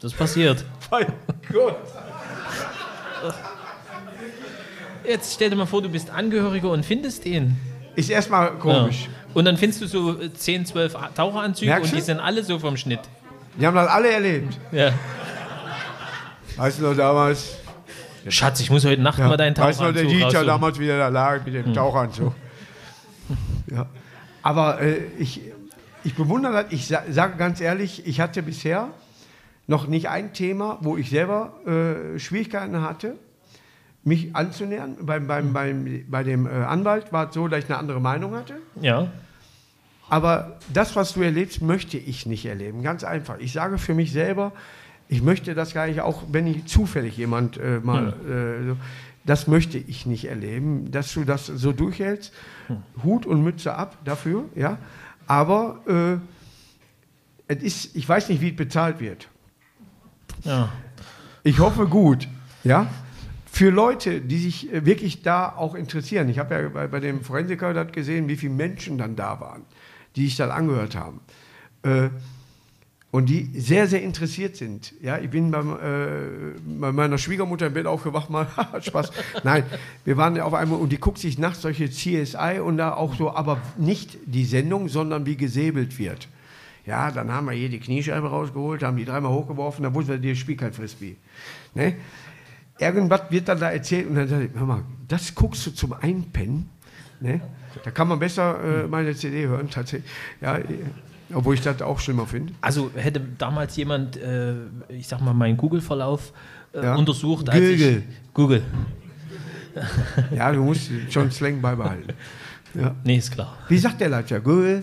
[0.00, 0.64] das passiert.
[0.90, 1.06] Mein
[1.52, 1.76] Gott.
[5.06, 7.56] Jetzt stell dir mal vor, du bist Angehöriger und findest den.
[7.94, 9.04] Ist erstmal komisch.
[9.04, 9.10] Ja.
[9.34, 12.04] Und dann findest du so 10, 12 Taucheranzüge Merkst und die du?
[12.06, 13.00] sind alle so vom Schnitt.
[13.58, 14.58] Die haben das alle erlebt.
[14.72, 14.92] Ja.
[16.56, 17.56] Weißt du noch damals?
[18.28, 19.28] Schatz, ich muss heute Nacht Ja.
[19.28, 21.62] mal deinen weißt du noch, der Dieter damals wieder da lag mit Hm.
[21.64, 22.34] dem Tauchanzug.
[23.70, 23.86] ja.
[24.42, 25.40] Aber äh, ich,
[26.06, 26.66] ich bewundere das.
[26.70, 28.90] Ich sa sage ganz ehrlich, ich hatte bisher
[29.66, 33.16] noch nicht ein Thema, wo ich selber äh, Schwierigkeiten hatte,
[34.04, 34.98] mich anzunähern.
[35.00, 38.36] Beim, beim, beim, bei dem äh, Anwalt war es so, dass ich eine andere Meinung
[38.36, 38.54] hatte.
[38.80, 39.10] Ja.
[40.08, 42.84] Aber das, was du erlebst, möchte ich nicht erleben.
[42.84, 43.40] Ganz einfach.
[43.40, 44.52] Ich sage für mich selber,
[45.08, 48.76] ich möchte das gar nicht, auch wenn ich zufällig jemand äh, mal, äh, so,
[49.24, 52.32] das möchte ich nicht erleben, dass du das so durchhältst.
[53.02, 54.78] Hut und Mütze ab dafür, ja.
[55.26, 56.20] Aber
[57.48, 59.28] äh, es ist, ich weiß nicht, wie es bezahlt wird.
[60.44, 60.70] ja.
[61.42, 62.26] Ich hoffe gut,
[62.64, 62.88] ja.
[63.52, 66.28] Für Leute, die sich äh, wirklich da auch interessieren.
[66.28, 69.62] Ich habe ja bei, bei dem Forensiker das gesehen, wie viele Menschen dann da waren,
[70.16, 71.20] die sich das angehört haben.
[71.84, 72.08] Äh,
[73.16, 74.92] und die sehr, sehr interessiert sind.
[75.00, 78.46] Ja, ich bin beim, äh, bei meiner Schwiegermutter im Bett aufgewacht, mal
[78.82, 79.10] Spaß.
[79.42, 79.64] Nein,
[80.04, 83.34] wir waren auf einmal und die guckt sich nachts solche CSI und da auch so,
[83.34, 86.28] aber nicht die Sendung, sondern wie gesäbelt wird.
[86.84, 90.18] Ja, dann haben wir hier die Kniescheibe rausgeholt, haben die dreimal hochgeworfen, dann wussten wir,
[90.18, 91.16] die spielt kein Frisbee.
[91.74, 91.94] Ne?
[92.78, 95.94] Irgendwas wird dann da erzählt und dann sage ich, hör mal, das guckst du zum
[95.94, 96.68] Einpennen.
[97.20, 97.40] Ne?
[97.82, 100.12] Da kann man besser äh, meine CD hören, tatsächlich.
[100.42, 100.58] Ja,
[101.32, 102.52] obwohl ich das auch schlimmer finde.
[102.60, 104.54] Also hätte damals jemand, äh,
[104.88, 106.32] ich sag mal, meinen Google-Verlauf
[106.72, 106.94] äh, Ja.
[106.94, 107.48] untersucht.
[107.48, 108.02] Als Google.
[108.08, 108.62] Ich, Google.
[110.34, 112.12] Ja, du musst schon Slang beibehalten.
[112.74, 112.94] Ja.
[113.04, 113.56] Nee, ist klar.
[113.68, 114.38] Wie sagt der Leiter?
[114.38, 114.82] Google?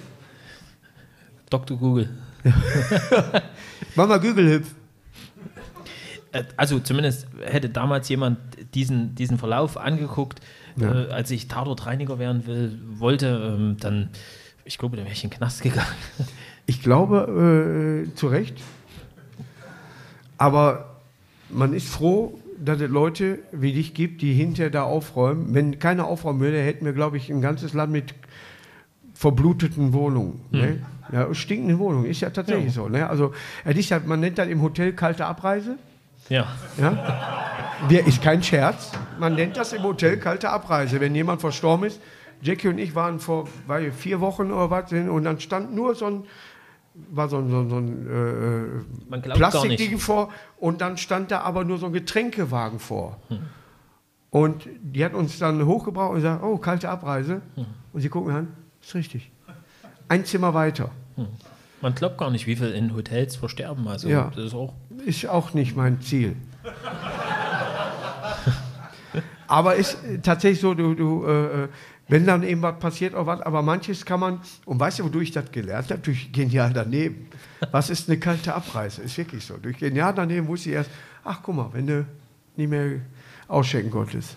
[1.52, 1.78] Dr.
[1.78, 2.10] Google.
[3.96, 4.74] Mach mal Google hüpf.
[6.32, 8.40] Äh, Also zumindest hätte damals jemand
[8.74, 10.40] diesen, diesen Verlauf angeguckt,
[10.76, 11.04] Ja.
[11.06, 14.10] äh, als ich Tatortreiniger werden will, wollte, ähm, dann,
[14.66, 15.88] ich glaube, dann wäre ich in den Knast gegangen.
[16.66, 18.56] Ich glaube, äh, zu Recht.
[20.38, 21.02] Aber
[21.50, 25.54] man ist froh, dass es Leute wie dich gibt, die hinterher da aufräumen.
[25.54, 28.16] Wenn keiner aufräumen würde, hätten wir, glaube ich, ein ganzes Land mit
[29.14, 30.40] verbluteten Wohnungen.
[30.52, 30.80] Ne?
[31.12, 32.06] Ja, stinkenden Wohnungen.
[32.06, 32.88] Ist ja tatsächlich so.
[32.88, 33.10] Ne?
[33.10, 33.34] Also,
[33.66, 35.78] ja, man nennt das im Hotel kalte Abreise.
[36.30, 36.48] Ja.
[36.80, 37.50] Ja?
[37.90, 38.92] Ist kein Scherz.
[39.20, 41.00] Man nennt das im Hotel kalte Abreise.
[41.02, 42.00] Wenn jemand verstorben ist,
[42.42, 45.96] Jackie und ich waren vor weil vier Wochen oder was hin und dann stand nur
[45.96, 46.24] so ein,
[46.94, 51.42] war so ein, so ein, so ein äh, gar Plastikding vor und dann stand da
[51.42, 53.18] aber nur so ein Getränkewagen vor.
[53.30, 53.40] Hm.
[54.30, 57.42] Und die hat uns dann hochgebracht und gesagt, oh, kalte Abreise.
[57.56, 57.66] Hm.
[57.94, 58.48] Und sie gucken mir an,
[58.82, 59.32] ist richtig.
[60.08, 60.90] Ein Zimmer weiter.
[61.82, 63.88] Man glaubt gar nicht, wie viel in Hotels versterben.
[63.88, 64.32] Also Ja.
[64.36, 64.74] das ist auch.
[65.06, 66.36] Ist auch nicht mein Ziel.
[69.48, 71.68] aber ist äh, tatsächlich so, du, du äh, äh,
[72.08, 75.30] wenn dann eben was passiert oder was, aber manches kann man, und weißt du, wodurch
[75.30, 76.02] ich das gelernt habe?
[76.02, 77.30] Durch genial daneben.
[77.72, 79.02] Was ist eine kalte Abreise?
[79.02, 79.58] Ist wirklich so.
[79.58, 80.90] Durch genial daneben wusste ich erst,
[81.24, 82.06] ach guck mal, wenn du
[82.56, 83.00] nicht mehr
[83.48, 84.36] ausschenken konntest.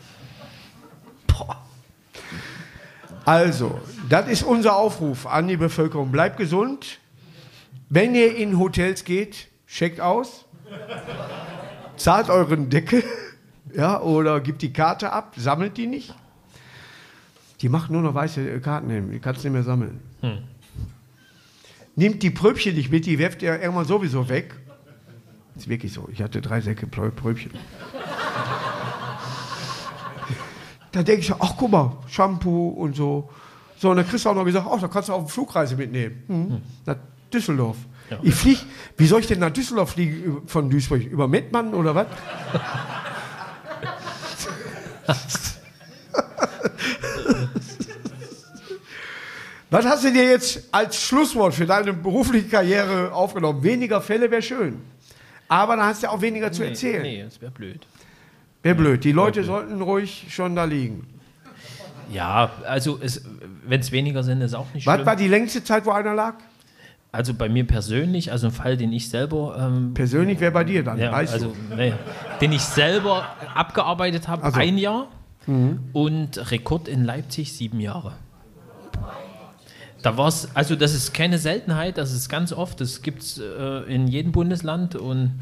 [1.26, 1.62] Boah.
[3.24, 6.12] Also, das ist unser Aufruf an die Bevölkerung.
[6.12, 7.00] Bleibt gesund.
[7.88, 10.44] Wenn ihr in Hotels geht, checkt aus.
[11.96, 13.02] Zahlt euren Deckel.
[13.74, 16.14] Ja, oder gibt die Karte ab, sammelt die nicht.
[17.62, 20.00] Die machen nur noch weiße Karten hin, die kannst du nicht mehr sammeln.
[21.94, 24.54] Nehmt die Pröbchen nicht mit, die werft ihr irgendwann sowieso weg.
[25.56, 26.06] Ist wirklich so.
[26.12, 27.52] Ich hatte drei Säcke Prö- Pröbchen.
[30.92, 33.30] da denke ich, ach guck mal, Shampoo und so.
[33.78, 35.76] So, und dann kriegst du auch noch gesagt, ach, da kannst du auch eine Flugreise
[35.76, 36.22] mitnehmen.
[36.26, 36.62] Hm.
[36.84, 36.96] Nach
[37.32, 37.76] Düsseldorf.
[38.10, 38.18] Ja.
[38.22, 38.60] Ich fliege,
[38.98, 41.02] wie soll ich denn nach Düsseldorf fliegen von Duisburg?
[41.04, 42.06] Über Mettmann oder was?
[49.70, 53.62] Was hast du dir jetzt als Schlusswort für deine berufliche Karriere aufgenommen?
[53.62, 54.80] Weniger Fälle wäre schön.
[55.48, 57.02] Aber dann hast du auch weniger zu erzählen.
[57.02, 57.86] Nee, das wäre blöd.
[58.62, 59.04] Wäre blöd.
[59.04, 61.06] Die Leute sollten ruhig schon da liegen.
[62.12, 63.00] Ja, also
[63.66, 65.06] wenn es weniger sind, ist auch nicht Was schlimm.
[65.06, 66.34] war die längste Zeit, wo einer lag?
[67.10, 70.84] Also bei mir persönlich, also ein Fall, den ich selber, ähm, Persönlich wäre bei dir
[70.84, 71.92] dann, ja, weißt also, nee,
[72.40, 74.58] den ich selber abgearbeitet habe, Also.
[74.60, 75.08] ein Jahr
[75.92, 78.12] und Rekord in Leipzig sieben Jahre.
[80.06, 83.38] Da war es, also das ist keine Seltenheit, das ist ganz oft, das gibt es
[83.40, 85.32] äh, in jedem Bundesland und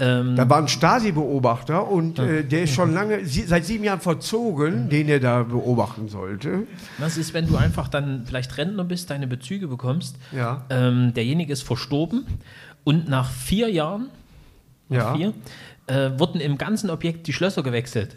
[0.00, 0.34] ähm, du.
[0.34, 4.88] Da war ein Stasi-Beobachter und äh, der ist schon lange, sie, seit sieben Jahren verzogen,
[4.88, 6.66] den er da beobachten sollte.
[6.98, 10.64] das ist, wenn du einfach dann vielleicht Rentner bist, deine Bezüge bekommst, Ja.
[10.70, 12.26] ähm, derjenige ist verstorben
[12.82, 14.08] und nach vier Jahren
[14.88, 15.14] Ja.
[15.14, 15.34] vier,
[15.86, 18.16] äh, wurden im ganzen Objekt die Schlösser gewechselt.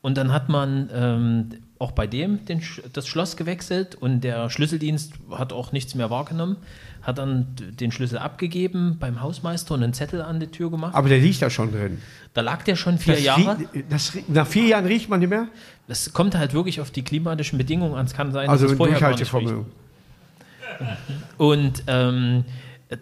[0.00, 1.48] Und dann hat man ähm,
[1.78, 2.62] auch bei dem den,
[2.92, 6.56] das Schloss gewechselt und der Schlüsseldienst hat auch nichts mehr wahrgenommen,
[7.02, 10.94] hat dann den Schlüssel abgegeben beim Hausmeister und einen Zettel an die Tür gemacht.
[10.94, 11.98] Aber der liegt da schon drin.
[12.32, 13.58] Da lag der schon vier Das Jahre.
[13.90, 15.48] das, nach vier Jahren riecht man nicht mehr?
[15.88, 18.06] Das kommt halt wirklich auf die klimatischen Bedingungen an.
[18.06, 19.54] Es kann sein, Also dass es vorher gar nicht riecht.
[21.38, 22.44] Und ähm,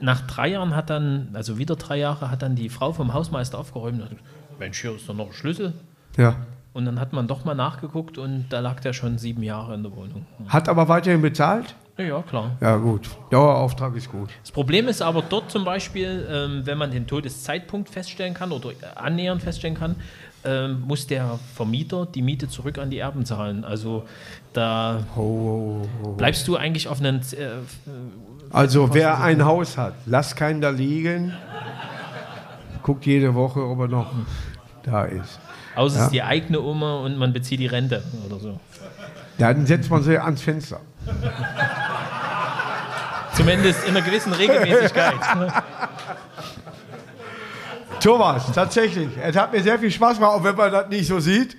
[0.00, 3.58] nach drei Jahren hat dann, also wieder drei Jahre, hat dann die Frau vom Hausmeister
[3.58, 5.72] aufgeräumt und hat gesagt, Mensch, hier ist doch noch ein Schlüssel.
[6.16, 6.36] Ja.
[6.74, 9.82] Und dann hat man doch mal nachgeguckt und da lag der schon sieben Jahre in
[9.82, 10.24] der Wohnung.
[10.48, 11.74] Hat aber weiterhin bezahlt?
[11.98, 12.52] Ja, klar.
[12.62, 13.10] Ja, gut.
[13.30, 14.30] Dauerauftrag ist gut.
[14.40, 18.70] Das Problem ist aber dort zum Beispiel, ähm, wenn man den Todeszeitpunkt feststellen kann oder
[18.94, 19.96] annähernd feststellen kann,
[20.44, 23.64] ähm, muss der Vermieter die Miete zurück an die Erben zahlen.
[23.64, 24.04] Also
[24.54, 25.82] da Oh,
[26.16, 27.20] bleibst du eigentlich auf einen.
[27.32, 27.60] Äh,
[28.50, 31.32] Also, wer ein Haus hat, lasst keinen da liegen.
[32.82, 34.10] Guckt jede Woche, ob er noch
[34.82, 35.38] da ist.
[35.74, 38.60] Außer es ist die eigene Oma und man bezieht die Rente oder so.
[39.38, 40.80] Dann setzt man sie ans Fenster.
[43.34, 45.14] Zumindest in einer gewissen Regelmäßigkeit.
[48.00, 49.08] Thomas, tatsächlich.
[49.22, 51.56] Es hat mir sehr viel Spaß gemacht, auch wenn man das nicht so sieht.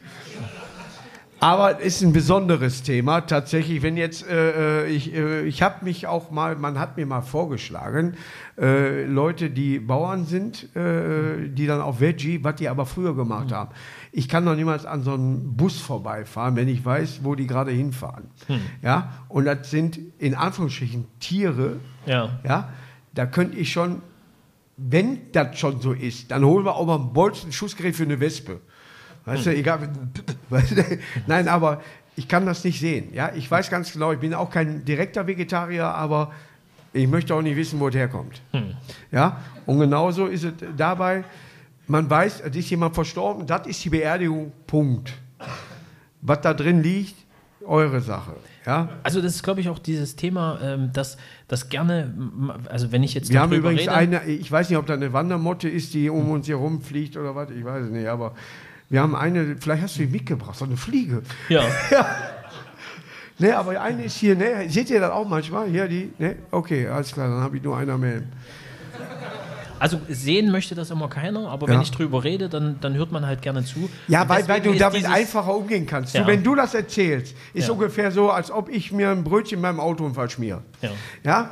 [1.40, 3.20] Aber es ist ein besonderes Thema.
[3.20, 7.06] Tatsächlich, wenn jetzt, äh, äh, ich, äh, ich habe mich auch mal, man hat mir
[7.06, 8.16] mal vorgeschlagen,
[8.58, 13.52] äh, Leute, die Bauern sind, äh, die dann auf Veggie, was die aber früher gemacht
[13.52, 13.72] haben.
[14.16, 17.72] Ich kann doch niemals an so einem Bus vorbeifahren, wenn ich weiß, wo die gerade
[17.72, 18.26] hinfahren.
[18.84, 22.30] Ja, und das sind in Anführungsstrichen Tiere, Ja.
[22.44, 22.70] ja,
[23.16, 24.04] da könnte ich schon,
[24.78, 28.60] wenn das schon so ist, dann holen wir auch mal ein Bolzen-Schussgerät für eine Wespe.
[29.26, 29.90] Weißt du, egal.
[30.50, 30.84] Weißt du,
[31.26, 31.82] nein, aber
[32.16, 33.12] ich kann das nicht sehen.
[33.14, 36.32] Ja, ich weiß ganz genau, ich bin auch kein direkter Vegetarier, aber
[36.92, 38.42] ich möchte auch nicht wissen, wo es herkommt.
[39.12, 41.24] Ja, und genauso ist es dabei.
[41.88, 45.14] Man weiß, es ist jemand verstorben, das ist die Beerdigung, Punkt.
[46.22, 47.16] Was da drin liegt,
[47.66, 48.36] eure Sache.
[48.66, 51.18] Ja, Also das ist, glaube ich, auch dieses Thema, ähm, dass
[51.50, 52.14] das gerne,
[52.70, 55.12] also wenn ich jetzt Wir haben übrigens rede, eine, ich weiß nicht, ob da eine
[55.12, 58.34] Wandermotte ist, die um uns hier rumfliegt oder was, ich weiß es nicht, aber
[58.90, 61.24] wir haben eine, vielleicht hast du die mitgebracht, so eine Fliege.
[61.50, 61.64] Ja,
[63.40, 65.68] Ne, aber eine ist hier, ne, seht ihr das auch manchmal?
[65.68, 68.22] Hier, die, ne, okay, alles klar, dann habe ich nur einer mehr.
[69.84, 71.82] Also sehen möchte das immer keiner, aber wenn Ja.
[71.82, 73.90] ich drüber rede, dann, dann hört man halt gerne zu.
[74.08, 76.14] Ja, weil, weil du damit einfacher umgehen kannst.
[76.14, 76.22] Ja.
[76.22, 77.74] Du, wenn du das erzählst, ist Ja.
[77.74, 80.62] ungefähr so, als ob ich mir ein Brötchen in meinem Autounfall schmiere.
[80.82, 80.90] Ja.
[81.26, 81.52] Ja?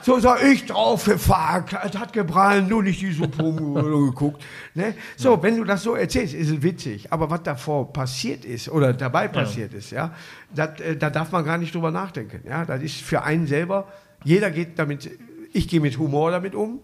[0.00, 3.52] So sag ich drauf gefahren, es hat geprallt, nur nicht die Suppe
[4.06, 4.42] geguckt.
[4.74, 4.94] Ne?
[5.16, 7.12] So, wenn du das so erzählst, ist es witzig.
[7.12, 10.14] Aber was davor passiert ist oder dabei passiert ist, ja,
[10.54, 12.40] dat, äh, da darf man gar nicht drüber nachdenken.
[12.48, 12.64] Ja?
[12.64, 13.86] Das ist für einen selber,
[14.24, 15.10] jeder geht damit,
[15.52, 16.80] ich gehe mit Humor damit um.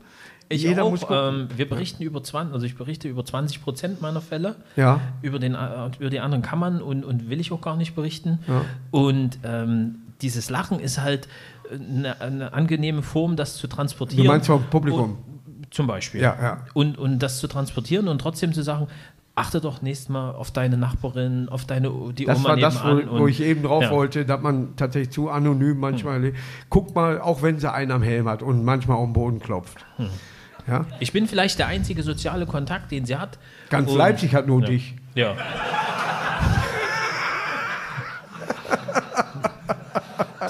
[0.48, 4.20] Ich jeder auch, ähm, wir berichten über 20, also ich berichte über 20 Prozent meiner
[4.20, 4.56] Fälle.
[4.76, 5.00] Ja.
[5.22, 7.94] Über, den, äh, über die anderen kann man und, und will ich auch gar nicht
[7.94, 8.40] berichten.
[8.46, 8.64] Ja.
[8.90, 11.28] Und ähm, dieses Lachen ist halt
[11.70, 14.24] eine, eine angenehme Form, das zu transportieren.
[14.24, 15.18] Du meinst vom Publikum?
[15.18, 16.20] Und, zum Beispiel.
[16.20, 16.58] Ja, ja.
[16.72, 18.86] Und, und das zu transportieren und trotzdem zu sagen,
[19.34, 23.18] achte doch nächstes Mal auf deine Nachbarin, auf deine die Das Oma war das, wo,
[23.18, 23.90] wo ich eben drauf ja.
[23.90, 26.32] wollte, dass man tatsächlich zu anonym manchmal.
[26.70, 29.84] Guck mal, auch wenn sie einen am Helm hat und manchmal auf den Boden klopft.
[29.96, 30.08] Hm.
[30.66, 30.86] Ja?
[30.98, 33.38] Ich bin vielleicht der einzige soziale Kontakt, den sie hat.
[33.70, 34.66] Ganz Und- Leipzig hat nur ja.
[34.66, 34.94] dich.
[35.14, 35.34] Ja.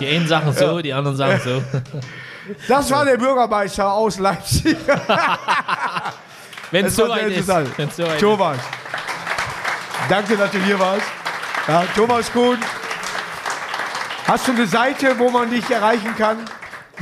[0.00, 1.62] Die einen sagen so, die anderen sagen so.
[2.68, 4.76] Das war der Bürgermeister aus Leipzig.
[6.70, 7.48] Wenn es so weit ist.
[7.48, 8.20] Wenn's so weit ist.
[8.20, 8.58] Thomas,
[10.10, 11.06] danke, dass du hier warst.
[11.66, 12.58] Ja, Thomas Kuhn.
[14.26, 16.38] Hast du eine Seite, wo man dich erreichen kann?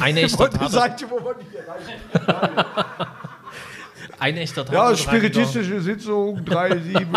[0.00, 0.72] Ein echter eine Tatort.
[0.72, 2.64] Seite, wo man erreichen kann?
[4.18, 7.08] Ein echter Ja, Tatort- spiritistische Sitzung, 3, 7.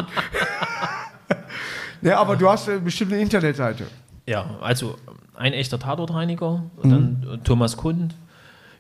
[2.01, 3.86] ja, aber du hast äh, bestimmt eine Internetseite.
[4.28, 4.95] Ja, also
[5.36, 6.69] ein echter Tatortreiniger, Mhm.
[6.84, 8.15] und dann äh, Thomas Kund.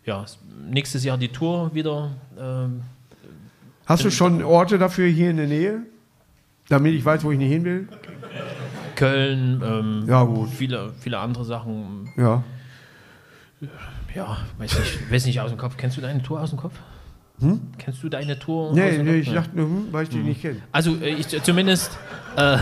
[0.05, 0.25] Ja,
[0.69, 2.11] nächstes Jahr die Tour wieder.
[2.39, 2.81] Ähm,
[3.87, 5.81] Hast du schon Orte dafür hier in der Nähe?
[6.69, 7.87] Damit ich weiß, wo ich nicht hin will?
[8.95, 10.49] Köln, ähm, Ja, gut.
[10.49, 12.09] Viele, viele andere Sachen.
[12.17, 12.43] Ja.
[14.15, 15.75] Ja, weiß nicht, weiß nicht aus dem Kopf.
[15.77, 16.73] Kennst du deine Tour aus dem Kopf?
[17.77, 18.69] Kennst du deine Tour?
[18.71, 18.83] aus Hm?
[18.83, 19.33] Nee, nee ich Ja.
[19.35, 20.61] dachte nur, hm, weil ich die nicht kenne.
[20.71, 21.91] Also äh, ich zumindest,
[22.37, 22.59] äh,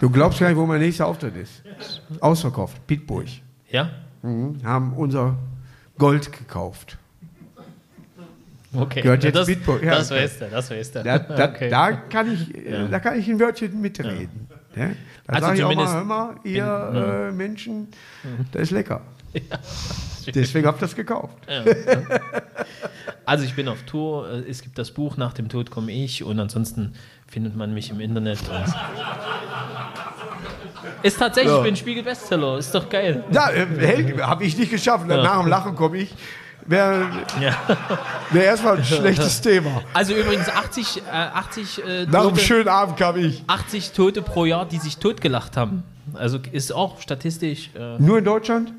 [0.00, 1.62] Du glaubst gar nicht, wo mein nächster Auftritt ist.
[2.20, 2.84] Ausverkauft.
[2.86, 3.28] Pittsburgh.
[3.70, 3.90] ja,
[4.22, 4.60] Mhm.
[4.64, 5.36] Haben unser
[5.98, 6.96] Gold gekauft.
[8.74, 9.02] okay.
[9.02, 9.96] Gehört jetzt das, Bitburg, ja.
[9.96, 11.02] das weißt du, das weißt du.
[11.04, 11.68] Da, da, Okay.
[11.70, 14.48] da, kann ich, äh, da kann ich ein Wörtchen mitreden.
[14.76, 14.90] Ja.
[15.26, 17.88] Da Also sage ich auch mal, hör mal, ihr äh, Menschen,
[18.52, 19.00] das ist lecker.
[20.34, 21.36] Deswegen habe ich das gekauft.
[23.26, 26.22] Also ich bin auf Tour, äh, es gibt das Buch Nach dem Tod komme ich
[26.24, 26.94] und ansonsten
[27.26, 28.38] findet man mich im Internet.
[31.02, 31.58] Ist tatsächlich, Ja.
[31.58, 33.24] ich bin Spiegel-Bestseller, ist doch geil.
[33.30, 33.66] Ja, äh,
[34.22, 35.06] habe ich nicht geschafft.
[35.06, 36.14] Nach dem Lachen komme ich.
[36.66, 37.06] Wäre
[37.40, 37.56] Ja.
[38.30, 39.82] wär erstmal ein schlechtes Thema.
[39.92, 43.42] Also übrigens 80, äh, 80, äh, Nach einem Tote, schönen Abend kam ich.
[43.46, 45.82] 80 Tote pro Jahr, die sich totgelacht haben.
[46.14, 48.72] Also ist auch statistisch, äh, Nur in Deutschland?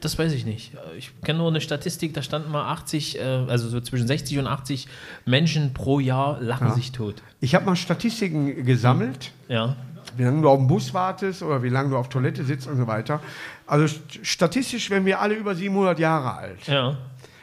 [0.00, 0.72] das weiß ich nicht.
[0.98, 4.46] Ich kenne nur eine Statistik, da stand mal 80, äh, also so zwischen 60 und
[4.46, 4.86] 80
[5.24, 7.16] Menschen pro Jahr lachen sich tot.
[7.40, 9.74] Ich habe mal Statistiken gesammelt, Ja.
[10.16, 12.76] wie lange du auf dem Bus wartest oder wie lange du auf Toilette sitzt und
[12.76, 13.20] so weiter.
[13.66, 16.66] Also st- statistisch werden wir alle über 700 Jahre alt.
[16.68, 16.96] Ja.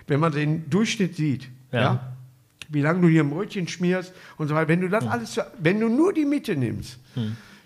[0.07, 1.81] Wenn man den Durchschnitt sieht, ja.
[1.81, 2.13] Ja.
[2.69, 4.67] wie lange du hier ein Brötchen schmierst und so weiter.
[4.67, 6.99] Wenn du das alles, zu- wenn du nur die Mitte nimmst,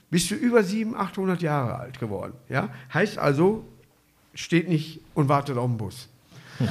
[0.09, 2.33] bist du über 700, 800 Jahre alt geworden.
[2.49, 2.69] Ja?
[2.93, 3.65] Heißt also,
[4.33, 6.07] steht nicht und wartet auf den Bus.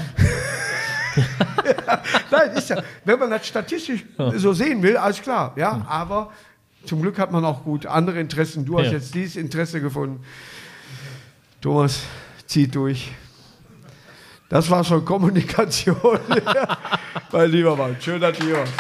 [2.31, 4.05] Nein, ist ja, wenn man das statistisch
[4.37, 6.33] so sehen will, alles klar, ja, aber
[6.85, 8.65] zum Glück hat man auch gut andere Interessen.
[8.65, 8.93] Du hast Ja.
[8.93, 10.23] jetzt dieses Interesse gefunden.
[11.61, 12.03] Thomas,
[12.47, 13.13] zieht durch.
[14.49, 16.21] Das war schon Kommunikation.
[17.33, 18.73] mein lieber Mann, schön, dass warst.